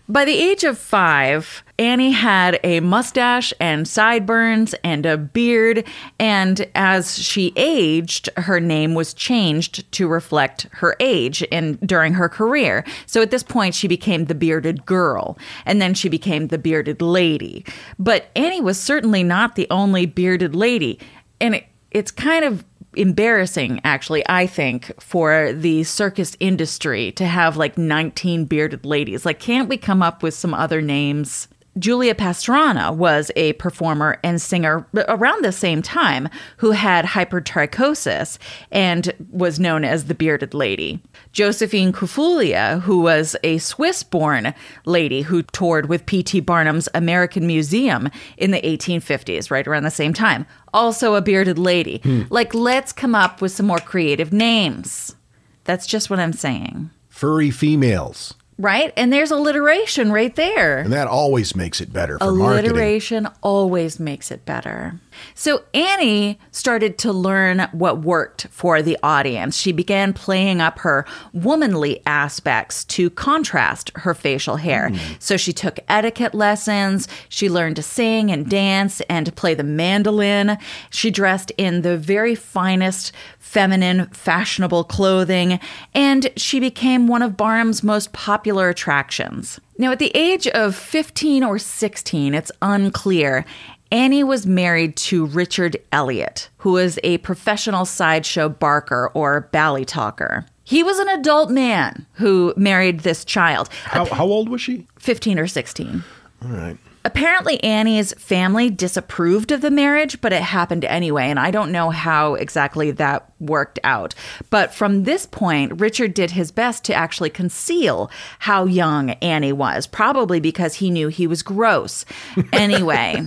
By 0.09 0.25
the 0.25 0.37
age 0.37 0.65
of 0.65 0.77
five, 0.77 1.63
Annie 1.79 2.11
had 2.11 2.59
a 2.61 2.81
mustache 2.81 3.53
and 3.57 3.87
sideburns 3.87 4.75
and 4.83 5.05
a 5.05 5.17
beard, 5.17 5.85
and 6.19 6.69
as 6.75 7.17
she 7.17 7.53
aged, 7.55 8.29
her 8.35 8.59
name 8.59 8.95
was 8.95 9.13
changed 9.13 9.89
to 9.93 10.09
reflect 10.09 10.67
her 10.71 10.97
age 10.99 11.41
in 11.43 11.75
during 11.85 12.13
her 12.15 12.27
career. 12.27 12.83
So 13.05 13.21
at 13.21 13.31
this 13.31 13.43
point, 13.43 13.75
she 13.75 13.87
became 13.87 14.25
the 14.25 14.35
bearded 14.35 14.85
girl, 14.85 15.37
and 15.65 15.81
then 15.81 15.93
she 15.93 16.09
became 16.09 16.47
the 16.47 16.57
bearded 16.57 17.01
lady. 17.01 17.65
But 17.97 18.29
Annie 18.35 18.61
was 18.61 18.77
certainly 18.77 19.23
not 19.23 19.55
the 19.55 19.67
only 19.71 20.05
bearded 20.05 20.53
lady, 20.53 20.99
and 21.39 21.55
it, 21.55 21.67
it's 21.91 22.11
kind 22.11 22.43
of 22.43 22.65
embarrassing 22.95 23.79
actually 23.83 24.23
i 24.29 24.45
think 24.45 24.91
for 25.01 25.53
the 25.53 25.83
circus 25.83 26.35
industry 26.39 27.11
to 27.11 27.25
have 27.25 27.57
like 27.57 27.77
19 27.77 28.45
bearded 28.45 28.85
ladies. 28.85 29.25
Like 29.25 29.39
can't 29.39 29.69
we 29.69 29.77
come 29.77 30.01
up 30.01 30.23
with 30.23 30.33
some 30.33 30.53
other 30.53 30.81
names 30.81 31.47
Julia 31.79 32.13
Pastrana 32.13 32.95
was 32.95 33.31
a 33.35 33.53
performer 33.53 34.19
and 34.23 34.41
singer 34.41 34.85
around 35.07 35.43
the 35.43 35.51
same 35.51 35.81
time 35.81 36.29
who 36.57 36.71
had 36.71 37.05
hypertrichosis 37.05 38.37
and 38.71 39.11
was 39.31 39.59
known 39.59 39.83
as 39.83 40.05
the 40.05 40.13
bearded 40.13 40.53
lady. 40.53 41.01
Josephine 41.31 41.91
Clofullia, 41.91 42.81
who 42.81 43.01
was 43.01 43.35
a 43.43 43.57
Swiss 43.57 44.03
born 44.03 44.53
lady 44.85 45.23
who 45.23 45.41
toured 45.41 45.89
with 45.89 46.05
P.T. 46.05 46.41
Barnum's 46.41 46.89
American 46.93 47.47
Museum 47.47 48.09
in 48.37 48.51
the 48.51 48.61
1850s, 48.61 49.49
right 49.49 49.67
around 49.67 49.83
the 49.83 49.91
same 49.91 50.13
time, 50.13 50.45
also 50.73 51.15
a 51.15 51.21
bearded 51.21 51.57
lady. 51.57 51.99
Hmm. 52.03 52.23
Like, 52.29 52.53
let's 52.53 52.93
come 52.93 53.15
up 53.15 53.41
with 53.41 53.51
some 53.51 53.65
more 53.65 53.79
creative 53.79 54.31
names. 54.31 55.15
That's 55.63 55.87
just 55.87 56.09
what 56.09 56.19
I'm 56.19 56.33
saying. 56.33 56.91
Furry 57.09 57.49
females. 57.49 58.35
Right? 58.57 58.93
And 58.95 59.11
there's 59.11 59.31
alliteration 59.31 60.11
right 60.11 60.35
there. 60.35 60.79
And 60.79 60.93
that 60.93 61.07
always 61.07 61.55
makes 61.55 61.81
it 61.81 61.91
better 61.91 62.19
for 62.19 62.31
marketing. 62.31 62.71
Alliteration 62.71 63.27
always 63.41 63.99
makes 63.99 64.31
it 64.31 64.45
better. 64.45 64.99
So 65.35 65.63
Annie 65.73 66.39
started 66.51 66.97
to 66.99 67.11
learn 67.11 67.67
what 67.71 68.01
worked 68.01 68.47
for 68.51 68.81
the 68.81 68.97
audience. 69.03 69.57
She 69.57 69.71
began 69.71 70.13
playing 70.13 70.61
up 70.61 70.79
her 70.79 71.05
womanly 71.33 72.01
aspects 72.05 72.83
to 72.85 73.09
contrast 73.09 73.91
her 73.95 74.13
facial 74.13 74.57
hair. 74.57 74.89
Hmm. 74.89 74.97
So 75.19 75.37
she 75.37 75.53
took 75.53 75.79
etiquette 75.87 76.33
lessons. 76.33 77.07
She 77.29 77.49
learned 77.49 77.75
to 77.77 77.83
sing 77.83 78.31
and 78.31 78.49
dance 78.49 79.01
and 79.01 79.25
to 79.25 79.31
play 79.31 79.53
the 79.53 79.63
mandolin. 79.63 80.57
She 80.89 81.11
dressed 81.11 81.51
in 81.57 81.81
the 81.81 81.97
very 81.97 82.35
finest 82.35 83.11
feminine, 83.39 84.07
fashionable 84.07 84.83
clothing, 84.85 85.59
and 85.93 86.31
she 86.35 86.59
became 86.59 87.07
one 87.07 87.21
of 87.21 87.37
Barnum's 87.37 87.83
most 87.83 88.11
popular 88.13 88.69
attractions. 88.69 89.59
Now, 89.77 89.91
at 89.91 89.99
the 89.99 90.11
age 90.15 90.47
of 90.47 90.75
15 90.75 91.43
or 91.43 91.59
16, 91.59 92.33
it's 92.33 92.51
unclear. 92.61 93.45
Annie 93.93 94.23
was 94.23 94.47
married 94.47 94.95
to 94.95 95.27
Richard 95.27 95.77
Elliott, 95.91 96.49
who 96.57 96.71
was 96.71 96.97
a 97.03 97.19
professional 97.19 97.85
sideshow 97.85 98.49
barker 98.49 99.11
or 99.13 99.41
bally 99.51 99.85
talker. 99.85 100.47
He 100.63 100.81
was 100.81 100.97
an 100.97 101.09
adult 101.09 101.51
man 101.51 102.07
who 102.13 102.55
married 102.57 103.01
this 103.01 103.23
child, 103.23 103.69
How, 103.83 104.05
how 104.05 104.25
old 104.25 104.49
was 104.49 104.61
she? 104.61 104.87
15 104.97 105.37
or 105.37 105.45
16. 105.45 106.03
All 106.43 106.49
right. 106.49 106.77
Apparently, 107.05 107.61
Annie's 107.63 108.13
family 108.13 108.69
disapproved 108.69 109.51
of 109.51 109.59
the 109.59 109.71
marriage, 109.71 110.21
but 110.21 110.31
it 110.31 110.41
happened 110.41 110.85
anyway, 110.85 111.29
and 111.29 111.39
I 111.39 111.51
don't 111.51 111.71
know 111.71 111.89
how 111.89 112.35
exactly 112.35 112.91
that 112.91 113.29
worked 113.39 113.77
out. 113.83 114.15
But 114.49 114.73
from 114.73 115.03
this 115.03 115.25
point, 115.25 115.81
Richard 115.81 116.13
did 116.13 116.31
his 116.31 116.51
best 116.51 116.85
to 116.85 116.93
actually 116.93 117.29
conceal 117.29 118.09
how 118.39 118.65
young 118.65 119.11
Annie 119.11 119.51
was, 119.51 119.85
probably 119.85 120.39
because 120.39 120.75
he 120.75 120.89
knew 120.89 121.09
he 121.09 121.27
was 121.27 121.43
gross. 121.43 122.05
Anyway. 122.53 123.21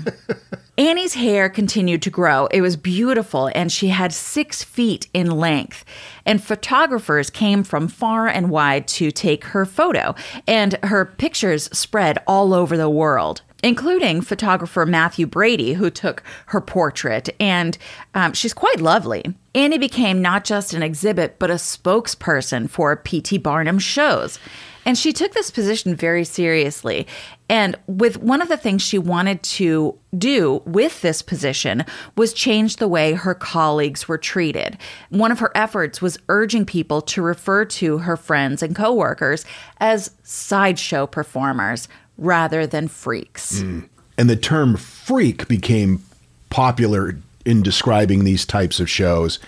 Annie's 0.79 1.15
hair 1.15 1.49
continued 1.49 2.03
to 2.03 2.11
grow. 2.11 2.47
It 2.47 2.61
was 2.61 2.77
beautiful, 2.77 3.51
and 3.55 3.73
she 3.73 3.89
had 3.89 4.13
six 4.13 4.63
feet 4.63 5.09
in 5.15 5.31
length. 5.31 5.85
And 6.27 6.43
photographers 6.43 7.31
came 7.31 7.65
from 7.65 7.89
far 7.89 8.27
and 8.29 8.51
wide 8.51 8.87
to 8.89 9.11
take 9.11 9.45
her 9.47 9.65
photo, 9.65 10.15
and 10.47 10.79
her 10.83 11.07
pictures 11.07 11.71
spread 11.73 12.19
all 12.27 12.53
over 12.53 12.77
the 12.77 12.91
world. 12.91 13.41
Including 13.67 14.21
photographer 14.21 14.87
Mathew 14.87 15.27
Brady, 15.27 15.73
who 15.73 15.91
took 15.91 16.23
her 16.47 16.61
portrait, 16.61 17.31
and 17.41 17.77
um, 18.15 18.33
she's 18.33 18.55
quite 18.55 18.81
lovely. 18.81 19.35
Annie 19.57 19.77
became 19.77 20.23
not 20.23 20.45
just 20.45 20.73
an 20.73 20.85
exhibit, 20.85 21.41
but 21.41 21.51
a 21.51 21.55
spokesperson 21.55 22.71
for 22.71 22.95
P.T. 22.95 23.39
Barnum 23.39 23.81
shows. 23.81 24.39
And 24.85 24.97
she 24.97 25.13
took 25.13 25.33
this 25.33 25.51
position 25.51 25.97
very 25.97 26.23
seriously. 26.23 27.09
And 27.49 27.75
with 27.89 28.19
one 28.19 28.41
of 28.41 28.47
the 28.47 28.57
things 28.57 28.83
she 28.83 28.99
wanted 28.99 29.43
to 29.43 29.99
do 30.17 30.63
with 30.65 31.03
this 31.03 31.21
position 31.21 31.85
was 32.17 32.33
change 32.33 32.77
the 32.77 32.87
way 32.87 33.15
her 33.15 33.35
colleagues 33.35 34.07
were 34.07 34.17
treated. 34.17 34.79
One 35.11 35.33
of 35.33 35.41
her 35.41 35.51
efforts 35.57 36.01
was 36.01 36.21
urging 36.29 36.67
people 36.67 37.03
to 37.03 37.21
refer 37.21 37.65
to 37.65 37.99
her 37.99 38.17
friends 38.17 38.63
and 38.63 38.77
coworkers 38.77 39.45
as 39.79 40.13
sideshow 40.23 41.09
performers 41.09 41.89
rather 42.19 42.67
than 42.67 42.89
freaks. 42.89 43.61
And 43.61 44.31
the 44.31 44.37
term 44.37 44.77
freak 44.77 45.47
became 45.49 46.03
popular 46.51 47.17
in 47.45 47.63
describing 47.63 48.25
these 48.25 48.45
types 48.47 48.81
of 48.81 48.89
shows. 48.91 49.39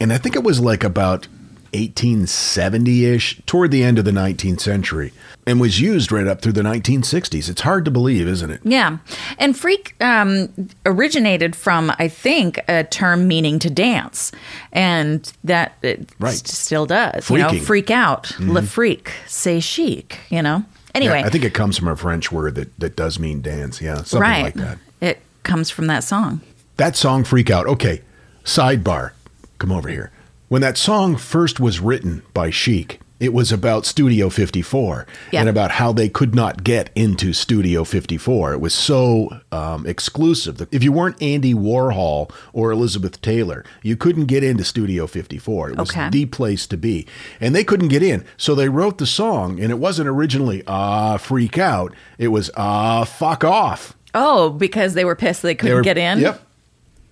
And 0.00 0.12
I 0.12 0.18
think 0.18 0.34
it 0.34 0.42
was 0.42 0.58
like 0.60 0.82
about 0.82 1.26
1870 1.74 3.04
ish, 3.06 3.40
toward 3.46 3.70
the 3.70 3.82
end 3.82 3.98
of 3.98 4.04
the 4.04 4.10
19th 4.10 4.60
century, 4.60 5.12
and 5.46 5.60
was 5.60 5.80
used 5.80 6.12
right 6.12 6.26
up 6.26 6.42
through 6.42 6.52
the 6.52 6.62
1960s. 6.62 7.48
It's 7.48 7.62
hard 7.62 7.84
to 7.86 7.90
believe, 7.90 8.28
isn't 8.28 8.50
it? 8.50 8.60
Yeah. 8.62 8.98
And 9.38 9.56
freak 9.56 9.94
um, 10.00 10.48
originated 10.84 11.56
from, 11.56 11.90
I 11.98 12.08
think, 12.08 12.60
a 12.68 12.84
term 12.84 13.26
meaning 13.26 13.58
to 13.60 13.70
dance. 13.70 14.32
And 14.72 15.30
that 15.44 15.76
it 15.82 16.10
Right. 16.18 16.34
still 16.34 16.86
does. 16.86 17.28
You 17.30 17.38
know, 17.38 17.58
freak 17.60 17.90
out, 17.90 18.38
le 18.40 18.62
freak, 18.62 19.10
c'est 19.26 19.60
chic, 19.60 20.18
you 20.30 20.42
know? 20.42 20.64
Anyway, 20.94 21.20
Yeah, 21.20 21.26
I 21.26 21.30
think 21.30 21.44
it 21.44 21.54
comes 21.54 21.78
from 21.78 21.88
a 21.88 21.96
French 21.96 22.30
word 22.30 22.54
that, 22.56 22.78
that 22.78 22.96
does 22.96 23.18
mean 23.18 23.40
dance. 23.40 23.80
Yeah, 23.80 23.96
something 23.96 24.20
right. 24.20 24.42
like 24.42 24.54
that. 24.54 24.78
It 25.00 25.20
comes 25.42 25.70
from 25.70 25.86
that 25.86 26.04
song. 26.04 26.40
That 26.76 26.96
song, 26.96 27.24
Freak 27.24 27.50
Out. 27.50 27.66
Okay, 27.66 28.02
sidebar. 28.44 29.12
Come 29.58 29.72
over 29.72 29.88
here. 29.88 30.10
When 30.48 30.60
that 30.62 30.76
song 30.76 31.16
first 31.16 31.60
was 31.60 31.80
written 31.80 32.22
by 32.34 32.50
Chic, 32.50 33.00
it 33.22 33.32
was 33.32 33.52
about 33.52 33.86
Studio 33.86 34.28
54 34.28 35.06
Yeah. 35.30 35.40
and 35.40 35.48
about 35.48 35.70
how 35.72 35.92
they 35.92 36.08
could 36.08 36.34
not 36.34 36.64
get 36.64 36.90
into 36.96 37.32
Studio 37.32 37.84
54. 37.84 38.54
It 38.54 38.60
was 38.60 38.74
so 38.74 39.38
um, 39.52 39.86
exclusive. 39.86 40.66
If 40.72 40.82
you 40.82 40.90
weren't 40.90 41.22
Andy 41.22 41.54
Warhol 41.54 42.30
or 42.52 42.72
Elizabeth 42.72 43.22
Taylor, 43.22 43.64
you 43.82 43.96
couldn't 43.96 44.26
get 44.26 44.42
into 44.42 44.64
Studio 44.64 45.06
54. 45.06 45.70
It 45.70 45.76
was 45.78 45.90
Okay. 45.90 46.08
the 46.10 46.26
place 46.26 46.66
to 46.66 46.76
be. 46.76 47.06
And 47.40 47.54
they 47.54 47.62
couldn't 47.62 47.88
get 47.88 48.02
in. 48.02 48.24
So 48.36 48.56
they 48.56 48.68
wrote 48.68 48.98
the 48.98 49.06
song, 49.06 49.60
and 49.60 49.70
it 49.70 49.78
wasn't 49.78 50.08
originally, 50.08 50.64
ah, 50.66 51.16
freak 51.16 51.58
out. 51.58 51.94
It 52.18 52.28
was, 52.28 52.50
ah, 52.56 53.04
fuck 53.04 53.44
off. 53.44 53.94
Oh, 54.14 54.50
because 54.50 54.94
they 54.94 55.04
were 55.04 55.14
pissed 55.16 55.42
they 55.42 55.50
They 55.50 55.54
couldn't 55.54 55.76
were- 55.76 55.82
get 55.82 55.96
in? 55.96 56.18
Yep. 56.18 56.42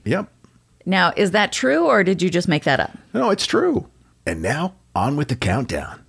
Yep. 0.05 0.27
Now, 0.87 1.12
is 1.16 1.31
that 1.31 1.53
true 1.53 1.87
or 1.87 2.03
did 2.03 2.20
you 2.20 2.31
just 2.31 2.49
make 2.49 2.64
that 2.64 2.81
up? 2.81 2.90
No, 3.14 3.31
it's 3.31 3.46
true. 3.46 3.87
And 4.27 4.42
now, 4.42 4.75
on 4.94 5.16
with 5.16 5.29
the 5.29 5.37
countdown. 5.37 6.05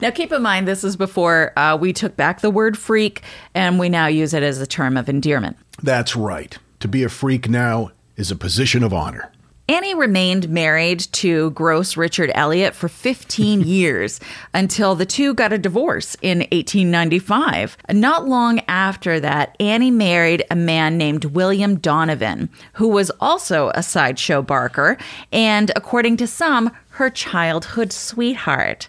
Now, 0.00 0.10
keep 0.10 0.32
in 0.32 0.42
mind, 0.42 0.66
this 0.66 0.82
is 0.82 0.96
before 0.96 1.52
uh, 1.58 1.76
we 1.76 1.92
took 1.92 2.16
back 2.16 2.40
the 2.40 2.50
word 2.50 2.78
freak 2.78 3.22
and 3.54 3.78
we 3.78 3.88
now 3.88 4.06
use 4.06 4.32
it 4.34 4.42
as 4.42 4.60
a 4.60 4.66
term 4.66 4.96
of 4.96 5.08
endearment. 5.08 5.56
That's 5.82 6.16
right. 6.16 6.56
To 6.80 6.88
be 6.88 7.02
a 7.02 7.08
freak 7.08 7.48
now 7.48 7.90
is 8.16 8.30
a 8.30 8.36
position 8.36 8.82
of 8.82 8.92
honor. 8.92 9.30
Annie 9.66 9.94
remained 9.94 10.50
married 10.50 11.00
to 11.12 11.50
gross 11.52 11.96
Richard 11.96 12.30
Elliott 12.34 12.74
for 12.74 12.86
15 12.86 13.60
years 13.66 14.20
until 14.52 14.94
the 14.94 15.06
two 15.06 15.32
got 15.32 15.54
a 15.54 15.58
divorce 15.58 16.16
in 16.20 16.40
1895. 16.40 17.78
Not 17.90 18.28
long 18.28 18.60
after 18.68 19.18
that, 19.20 19.56
Annie 19.58 19.90
married 19.90 20.44
a 20.50 20.56
man 20.56 20.98
named 20.98 21.24
William 21.24 21.78
Donovan, 21.78 22.50
who 22.74 22.88
was 22.88 23.10
also 23.20 23.70
a 23.74 23.82
sideshow 23.82 24.42
barker 24.42 24.98
and, 25.32 25.72
according 25.74 26.18
to 26.18 26.26
some, 26.26 26.70
her 26.94 27.10
childhood 27.10 27.92
sweetheart. 27.92 28.88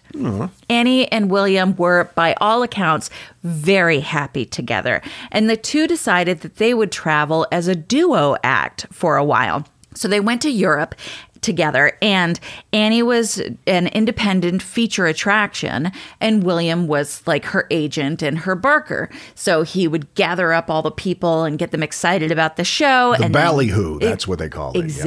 Annie 0.68 1.10
and 1.10 1.30
William 1.30 1.74
were, 1.76 2.10
by 2.14 2.34
all 2.40 2.62
accounts, 2.62 3.10
very 3.42 4.00
happy 4.00 4.44
together, 4.44 5.02
and 5.32 5.50
the 5.50 5.56
two 5.56 5.86
decided 5.86 6.40
that 6.40 6.56
they 6.56 6.72
would 6.72 6.92
travel 6.92 7.46
as 7.50 7.68
a 7.68 7.74
duo 7.74 8.36
act 8.44 8.86
for 8.92 9.16
a 9.16 9.24
while. 9.24 9.64
So 9.94 10.08
they 10.08 10.20
went 10.20 10.42
to 10.42 10.50
Europe 10.50 10.94
together, 11.40 11.96
and 12.02 12.38
Annie 12.72 13.02
was 13.02 13.40
an 13.66 13.86
independent 13.88 14.62
feature 14.62 15.06
attraction, 15.06 15.90
and 16.20 16.44
William 16.44 16.86
was 16.86 17.22
like 17.26 17.44
her 17.46 17.66
agent 17.70 18.22
and 18.22 18.38
her 18.38 18.54
barker. 18.54 19.10
So 19.34 19.62
he 19.62 19.88
would 19.88 20.12
gather 20.14 20.52
up 20.52 20.70
all 20.70 20.82
the 20.82 20.90
people 20.90 21.44
and 21.44 21.58
get 21.58 21.70
them 21.70 21.82
excited 21.82 22.30
about 22.30 22.56
the 22.56 22.64
show. 22.64 23.14
The 23.16 23.24
and 23.24 23.34
then- 23.34 23.42
ballyhoo, 23.44 23.98
that's 23.98 24.26
what 24.28 24.38
they 24.38 24.48
call 24.48 24.72
it. 24.76 24.84
Yep. 24.84 25.04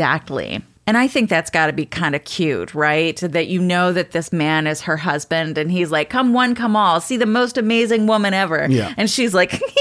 And 0.89 0.97
I 0.97 1.07
think 1.07 1.29
that's 1.29 1.51
got 1.51 1.67
to 1.67 1.73
be 1.73 1.85
kind 1.85 2.15
of 2.15 2.23
cute, 2.23 2.73
right? 2.73 3.15
That 3.17 3.45
you 3.45 3.61
know 3.61 3.93
that 3.93 4.09
this 4.09 4.33
man 4.33 4.65
is 4.65 4.81
her 4.81 4.97
husband 4.97 5.55
and 5.59 5.71
he's 5.71 5.91
like, 5.91 6.09
come 6.09 6.33
one, 6.33 6.55
come 6.55 6.75
all, 6.75 6.99
see 6.99 7.15
the 7.15 7.27
most 7.27 7.59
amazing 7.59 8.07
woman 8.07 8.33
ever. 8.33 8.65
Yeah. 8.67 8.95
And 8.97 9.07
she's 9.07 9.35
like, 9.35 9.51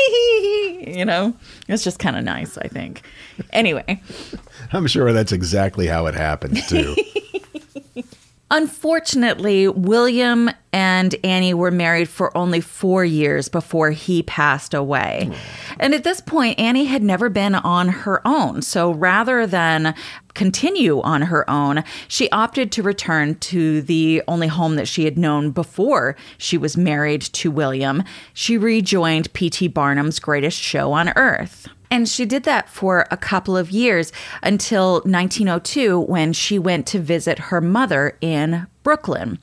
you 0.86 1.06
know, 1.06 1.34
it's 1.66 1.82
just 1.82 1.98
kind 1.98 2.14
of 2.14 2.24
nice, 2.24 2.58
I 2.58 2.68
think. 2.68 3.00
Anyway, 3.54 4.02
I'm 4.70 4.86
sure 4.86 5.10
that's 5.14 5.32
exactly 5.32 5.86
how 5.86 6.04
it 6.08 6.14
happens, 6.14 6.66
too. 6.66 6.94
Unfortunately, 8.50 9.68
William 9.68 10.50
and 10.72 11.14
Annie 11.22 11.52
were 11.52 11.70
married 11.70 12.08
for 12.08 12.34
only 12.36 12.60
four 12.60 13.04
years 13.04 13.48
before 13.48 13.90
he 13.90 14.22
passed 14.22 14.72
away. 14.72 15.30
And 15.78 15.94
at 15.94 16.04
this 16.04 16.20
point, 16.20 16.58
Annie 16.58 16.86
had 16.86 17.02
never 17.02 17.28
been 17.28 17.54
on 17.54 17.88
her 17.88 18.26
own. 18.26 18.62
So 18.62 18.92
rather 18.92 19.46
than 19.46 19.94
continue 20.34 21.02
on 21.02 21.22
her 21.22 21.48
own, 21.50 21.84
she 22.06 22.30
opted 22.30 22.72
to 22.72 22.82
return 22.82 23.34
to 23.36 23.82
the 23.82 24.22
only 24.28 24.46
home 24.48 24.76
that 24.76 24.88
she 24.88 25.04
had 25.04 25.18
known 25.18 25.50
before 25.50 26.16
she 26.38 26.56
was 26.56 26.76
married 26.76 27.22
to 27.22 27.50
William. 27.50 28.02
She 28.32 28.56
rejoined 28.56 29.32
P.T. 29.34 29.68
Barnum's 29.68 30.18
greatest 30.18 30.58
show 30.58 30.92
on 30.92 31.10
earth. 31.16 31.68
And 31.90 32.08
she 32.08 32.24
did 32.26 32.44
that 32.44 32.68
for 32.68 33.06
a 33.10 33.16
couple 33.16 33.56
of 33.56 33.70
years 33.70 34.12
until 34.42 34.94
1902 35.04 36.00
when 36.00 36.32
she 36.32 36.58
went 36.58 36.86
to 36.88 37.00
visit 37.00 37.38
her 37.38 37.60
mother 37.60 38.16
in 38.20 38.66
Brooklyn. 38.82 39.38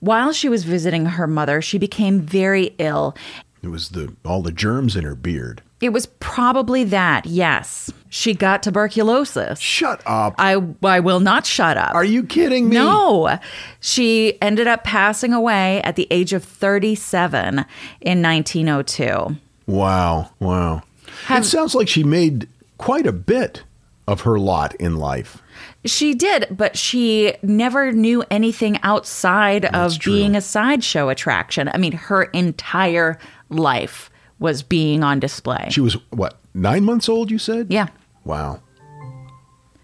While 0.00 0.32
she 0.32 0.48
was 0.48 0.64
visiting 0.64 1.06
her 1.06 1.26
mother, 1.26 1.62
she 1.62 1.78
became 1.78 2.20
very 2.20 2.74
ill. 2.78 3.16
It 3.62 3.68
was 3.68 3.90
the 3.90 4.16
all 4.24 4.42
the 4.42 4.50
germs 4.50 4.96
in 4.96 5.04
her 5.04 5.14
beard. 5.14 5.62
It 5.80 5.92
was 5.92 6.06
probably 6.20 6.84
that, 6.84 7.26
yes. 7.26 7.92
She 8.08 8.34
got 8.34 8.62
tuberculosis. 8.62 9.58
Shut 9.58 10.00
up. 10.06 10.34
I, 10.38 10.62
I 10.84 11.00
will 11.00 11.18
not 11.18 11.44
shut 11.44 11.76
up. 11.76 11.92
Are 11.94 12.04
you 12.04 12.22
kidding 12.22 12.68
me? 12.68 12.76
No. 12.76 13.38
She 13.80 14.40
ended 14.40 14.68
up 14.68 14.84
passing 14.84 15.32
away 15.32 15.82
at 15.82 15.96
the 15.96 16.06
age 16.12 16.32
of 16.32 16.44
37 16.44 17.64
in 18.00 18.22
1902. 18.22 19.36
Wow. 19.66 20.30
Wow. 20.38 20.82
It 21.30 21.44
sounds 21.44 21.74
like 21.74 21.88
she 21.88 22.04
made 22.04 22.48
quite 22.78 23.06
a 23.06 23.12
bit 23.12 23.62
of 24.08 24.22
her 24.22 24.38
lot 24.38 24.74
in 24.76 24.96
life. 24.96 25.42
She 25.84 26.14
did, 26.14 26.48
but 26.50 26.76
she 26.76 27.34
never 27.42 27.92
knew 27.92 28.24
anything 28.30 28.78
outside 28.82 29.64
of 29.66 29.98
true. 29.98 30.12
being 30.12 30.36
a 30.36 30.40
sideshow 30.40 31.08
attraction. 31.08 31.68
I 31.68 31.78
mean, 31.78 31.92
her 31.92 32.24
entire 32.24 33.18
life 33.48 34.10
was 34.38 34.62
being 34.62 35.02
on 35.02 35.20
display. 35.20 35.68
She 35.70 35.80
was 35.80 35.94
what, 36.10 36.38
nine 36.54 36.84
months 36.84 37.08
old, 37.08 37.30
you 37.30 37.38
said? 37.38 37.68
yeah. 37.70 37.88
Wow. 38.24 38.60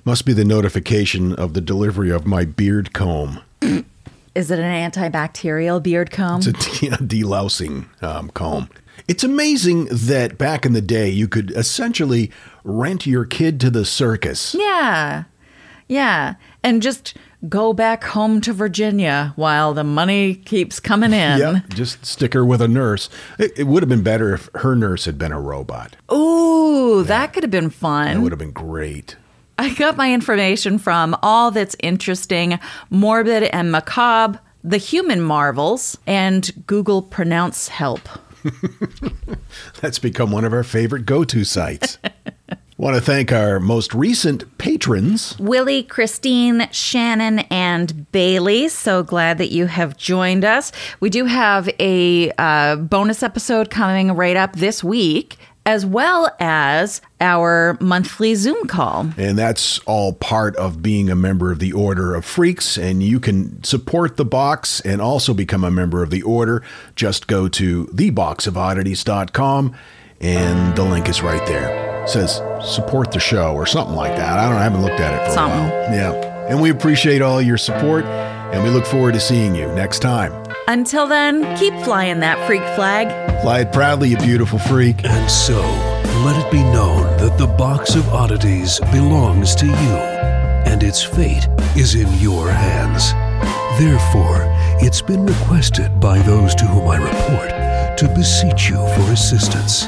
Must 0.05 0.25
be 0.25 0.33
the 0.33 0.45
notification 0.45 1.35
of 1.35 1.55
the 1.55 1.61
delivery 1.61 2.11
of 2.11 2.27
my 2.27 2.45
beard 2.45 2.93
comb. 2.93 3.43
Is 3.61 4.51
it 4.51 4.59
an 4.61 4.91
antibacterial 4.91 5.83
beard 5.83 6.11
comb? 6.13 6.41
It's 6.41 6.47
a 6.47 6.53
de- 6.53 6.97
delousing 7.23 7.87
um, 8.03 8.31
comb. 8.31 8.71
It's 9.09 9.25
amazing 9.25 9.87
that 9.87 10.37
back 10.39 10.67
in 10.67 10.75
the 10.75 10.83
day 10.83 11.09
you 11.09 11.27
could 11.29 11.51
essentially 11.53 12.31
rent 12.63 13.07
your 13.07 13.25
kid 13.25 13.59
to 13.61 13.71
the 13.71 13.85
circus. 13.85 14.55
yeah. 14.59 15.25
Yeah. 15.91 16.35
And 16.63 16.83
just 16.83 17.17
go 17.49 17.73
back 17.73 18.05
home 18.05 18.43
to 18.43 18.53
Virginia 18.53 19.33
while 19.37 19.73
the 19.73 19.85
money 19.85 20.35
keeps 20.35 20.79
coming 20.81 21.15
in. 21.15 21.39
Yeah, 21.41 21.61
just 21.71 22.05
stick 22.05 22.35
her 22.35 22.45
with 22.45 22.61
a 22.61 22.69
nurse. 22.69 23.09
It, 23.39 23.53
it 23.61 23.65
would 23.65 23.83
have 23.83 23.89
been 23.89 24.03
better 24.03 24.35
if 24.35 24.51
her 24.57 24.75
nurse 24.77 25.07
had 25.07 25.17
been 25.17 25.33
a 25.33 25.41
robot. 25.41 25.97
Ooh, 26.13 27.03
that 27.05 27.33
could 27.33 27.43
have 27.43 27.51
been 27.51 27.71
fun. 27.71 28.17
That 28.17 28.21
would 28.21 28.33
have 28.33 28.39
been 28.39 28.51
great. 28.53 29.17
I 29.57 29.73
got 29.75 29.97
my 29.97 30.13
information 30.13 30.79
from 30.79 31.17
All 31.23 31.51
That's 31.51 31.75
Interesting, 31.81 32.59
Morbid 32.91 33.45
and 33.45 33.73
Macabre, 33.73 34.41
The 34.63 34.77
Human 34.77 35.23
Marvels, 35.23 35.97
and 36.07 36.51
Google 36.67 37.01
Pronounce 37.01 37.69
Help. 37.69 38.07
That's 39.81 39.99
become 39.99 40.31
one 40.31 40.45
of 40.45 40.53
our 40.53 40.65
favorite 40.65 41.07
go 41.07 41.25
to 41.25 41.45
sites. 41.45 41.99
Want 42.79 42.95
to 42.95 43.01
thank 43.01 43.33
our 43.33 43.59
most 43.59 43.93
recent 43.93 44.57
patrons. 44.57 45.37
Willie, 45.41 45.83
Christine, 45.83 46.69
Shannon, 46.71 47.41
and 47.51 48.09
Bailey. 48.13 48.69
So 48.69 49.03
glad 49.03 49.39
that 49.39 49.51
you 49.51 49.67
have 49.67 49.97
joined 49.97 50.45
us. 50.45 50.71
We 51.01 51.11
do 51.11 51.25
have 51.25 51.69
a 51.81 52.31
uh, 52.39 52.77
bonus 52.77 53.25
episode 53.25 53.69
coming 53.69 54.13
right 54.13 54.37
up 54.37 54.55
this 54.55 54.85
week, 54.85 55.39
as 55.69 55.85
well 55.85 56.35
as 56.41 57.03
our 57.21 57.77
monthly 57.79 58.35
Zoom 58.35 58.67
call. 58.67 59.11
And 59.19 59.37
that's 59.37 59.79
all 59.81 60.15
part 60.15 60.57
of 60.57 60.81
being 60.81 61.11
a 61.11 61.15
member 61.15 61.53
of 61.53 61.59
the 61.59 61.75
Order 61.75 62.15
of 62.15 62.25
Freaks. 62.25 62.79
And 62.79 63.03
you 63.03 63.21
can 63.21 63.63
support 63.63 64.17
the 64.17 64.25
box 64.25 64.81
and 64.81 65.03
also 65.03 65.35
become 65.35 65.65
a 65.65 65.71
member 65.71 66.03
of 66.03 66.09
the 66.09 66.23
Order. 66.23 66.63
Just 66.97 67.27
go 67.27 67.49
to 67.49 67.85
theboxofoddities.com 67.89 69.77
and 70.23 70.75
the 70.77 70.85
link 70.85 71.07
is 71.07 71.21
right 71.21 71.47
there. 71.47 72.03
It 72.05 72.09
says 72.09 72.41
support 72.65 73.13
the 73.13 73.21
show 73.21 73.53
or 73.55 73.67
something 73.67 73.95
like 73.95 74.17
that. 74.17 74.39
I 74.39 74.45
don't 74.45 74.55
know. 74.55 74.61
I 74.61 74.63
haven't 74.63 74.81
looked 74.81 75.01
at 75.01 75.13
it 75.21 75.27
for 75.27 75.33
Something. 75.35 75.59
a 75.59 75.71
while. 75.71 75.93
Yeah. 75.93 76.47
And 76.49 76.63
we 76.63 76.71
appreciate 76.71 77.21
all 77.21 77.43
your 77.43 77.59
support 77.59 78.07
and 78.07 78.65
we 78.65 78.71
look 78.71 78.87
forward 78.87 79.13
to 79.13 79.21
seeing 79.21 79.55
you 79.55 79.69
next 79.75 79.99
time. 79.99 80.33
Until 80.69 81.07
then, 81.07 81.57
keep 81.57 81.73
flying 81.83 82.21
that 82.21 82.47
freak 82.47 82.61
flag. 82.77 83.09
Fly 83.41 83.61
it 83.61 83.73
proudly, 83.73 84.11
you 84.11 84.19
beautiful 84.19 84.59
freak. 84.59 85.03
And 85.03 85.31
so, 85.31 85.59
let 86.27 86.45
it 86.45 86.53
be 86.53 86.63
known 86.63 87.05
that 87.17 87.39
the 87.39 87.47
box 87.47 87.95
of 87.95 88.07
oddities 88.11 88.79
belongs 88.93 89.55
to 89.55 89.65
you, 89.65 89.97
and 90.69 90.83
its 90.83 91.03
fate 91.03 91.49
is 91.75 91.95
in 91.95 92.13
your 92.19 92.51
hands. 92.51 93.13
Therefore, 93.81 94.45
it's 94.85 95.01
been 95.01 95.25
requested 95.25 95.99
by 96.01 96.19
those 96.19 96.55
to 96.57 96.67
whom 96.67 96.87
I 96.87 96.99
report 96.99 97.49
to 97.97 98.15
beseech 98.15 98.69
you 98.69 98.77
for 98.89 99.11
assistance. 99.11 99.87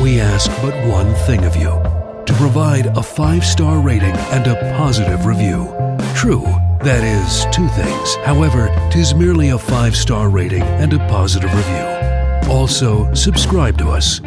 We 0.00 0.18
ask 0.18 0.50
but 0.62 0.74
one 0.88 1.12
thing 1.26 1.44
of 1.44 1.56
you 1.56 1.78
to 2.24 2.34
provide 2.38 2.86
a 2.96 3.02
five 3.02 3.44
star 3.44 3.80
rating 3.80 4.16
and 4.32 4.46
a 4.46 4.74
positive 4.78 5.26
review. 5.26 5.68
True, 6.14 6.46
that 6.84 7.04
is 7.04 7.46
two 7.54 7.68
things. 7.68 8.16
However, 8.26 8.68
tis 8.90 9.14
merely 9.14 9.50
a 9.50 9.58
five 9.58 9.96
star 9.96 10.28
rating 10.28 10.62
and 10.62 10.92
a 10.92 10.98
positive 11.08 11.54
review. 11.54 12.50
Also, 12.50 13.12
subscribe 13.14 13.78
to 13.78 13.88
us. 13.88 14.20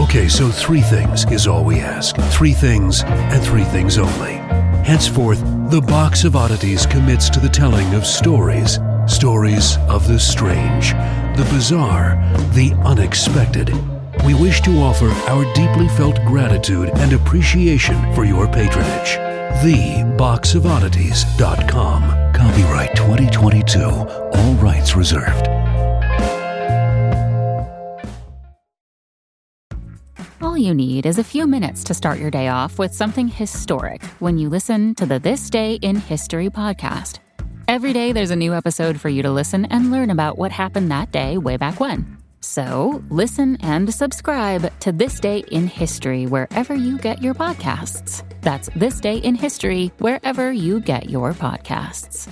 Okay, 0.00 0.28
so 0.28 0.50
three 0.50 0.80
things 0.80 1.24
is 1.30 1.46
all 1.46 1.64
we 1.64 1.78
ask. 1.78 2.16
Three 2.32 2.52
things 2.52 3.04
and 3.04 3.42
three 3.42 3.64
things 3.64 3.96
only. 3.96 4.32
Henceforth, 4.84 5.40
the 5.70 5.80
Box 5.80 6.24
of 6.24 6.34
Oddities 6.34 6.84
commits 6.84 7.30
to 7.30 7.40
the 7.40 7.48
telling 7.48 7.94
of 7.94 8.04
stories. 8.04 8.80
Stories 9.06 9.76
of 9.88 10.08
the 10.08 10.18
strange, 10.18 10.92
the 11.36 11.48
bizarre, 11.52 12.16
the 12.54 12.72
unexpected. 12.84 13.72
We 14.24 14.34
wish 14.34 14.60
to 14.62 14.78
offer 14.78 15.10
our 15.28 15.44
deeply 15.54 15.88
felt 15.88 16.16
gratitude 16.26 16.90
and 16.94 17.12
appreciation 17.12 18.14
for 18.14 18.24
your 18.24 18.48
patronage. 18.48 19.33
TheBoxOfOddities.com. 19.62 22.32
Copyright 22.32 22.96
2022. 22.96 23.80
All 23.82 24.54
rights 24.54 24.96
reserved. 24.96 25.48
All 30.42 30.58
you 30.58 30.74
need 30.74 31.06
is 31.06 31.18
a 31.18 31.24
few 31.24 31.46
minutes 31.46 31.82
to 31.84 31.94
start 31.94 32.18
your 32.18 32.30
day 32.30 32.48
off 32.48 32.78
with 32.78 32.92
something 32.92 33.28
historic 33.28 34.04
when 34.20 34.36
you 34.36 34.50
listen 34.50 34.94
to 34.96 35.06
the 35.06 35.18
This 35.18 35.48
Day 35.48 35.76
in 35.76 35.96
History 35.96 36.50
podcast. 36.50 37.20
Every 37.66 37.94
day, 37.94 38.12
there's 38.12 38.30
a 38.30 38.36
new 38.36 38.52
episode 38.52 39.00
for 39.00 39.08
you 39.08 39.22
to 39.22 39.30
listen 39.30 39.64
and 39.66 39.90
learn 39.90 40.10
about 40.10 40.36
what 40.36 40.52
happened 40.52 40.90
that 40.90 41.12
day 41.12 41.38
way 41.38 41.56
back 41.56 41.80
when. 41.80 42.18
So, 42.40 43.02
listen 43.08 43.56
and 43.62 43.94
subscribe 43.94 44.70
to 44.80 44.92
This 44.92 45.18
Day 45.18 45.44
in 45.50 45.66
History 45.66 46.26
wherever 46.26 46.74
you 46.74 46.98
get 46.98 47.22
your 47.22 47.32
podcasts. 47.32 48.22
That's 48.44 48.68
This 48.76 49.00
Day 49.00 49.16
in 49.16 49.34
History 49.34 49.90
wherever 49.98 50.52
you 50.52 50.80
get 50.80 51.08
your 51.08 51.32
podcasts. 51.32 52.30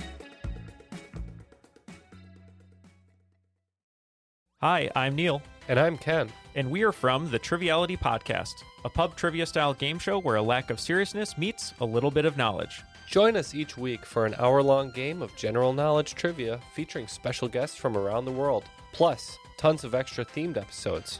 Hi, 4.61 4.89
I'm 4.95 5.15
Neil, 5.15 5.41
And 5.67 5.77
I'm 5.79 5.97
Ken. 5.97 6.29
and 6.55 6.69
we 6.69 6.83
are 6.83 6.91
from 6.91 7.29
the 7.31 7.39
Triviality 7.39 7.97
Podcast, 7.97 8.53
a 8.85 8.89
pub 8.89 9.15
trivia 9.15 9.45
style 9.45 9.73
game 9.73 9.97
show 9.97 10.19
where 10.19 10.35
a 10.35 10.41
lack 10.41 10.69
of 10.69 10.79
seriousness 10.79 11.35
meets 11.37 11.73
a 11.81 11.85
little 11.85 12.11
bit 12.11 12.25
of 12.25 12.37
knowledge. 12.37 12.83
Join 13.09 13.35
us 13.35 13.55
each 13.55 13.75
week 13.77 14.05
for 14.05 14.25
an 14.27 14.35
hour 14.37 14.61
long 14.63 14.91
game 14.91 15.21
of 15.23 15.35
general 15.35 15.73
knowledge 15.73 16.13
trivia 16.15 16.59
featuring 16.75 17.07
special 17.07 17.47
guests 17.47 17.75
from 17.75 17.97
around 17.97 18.25
the 18.25 18.31
world, 18.31 18.63
plus 18.93 19.37
tons 19.57 19.83
of 19.83 19.95
extra 19.95 20.23
themed 20.23 20.57
episodes. 20.57 21.19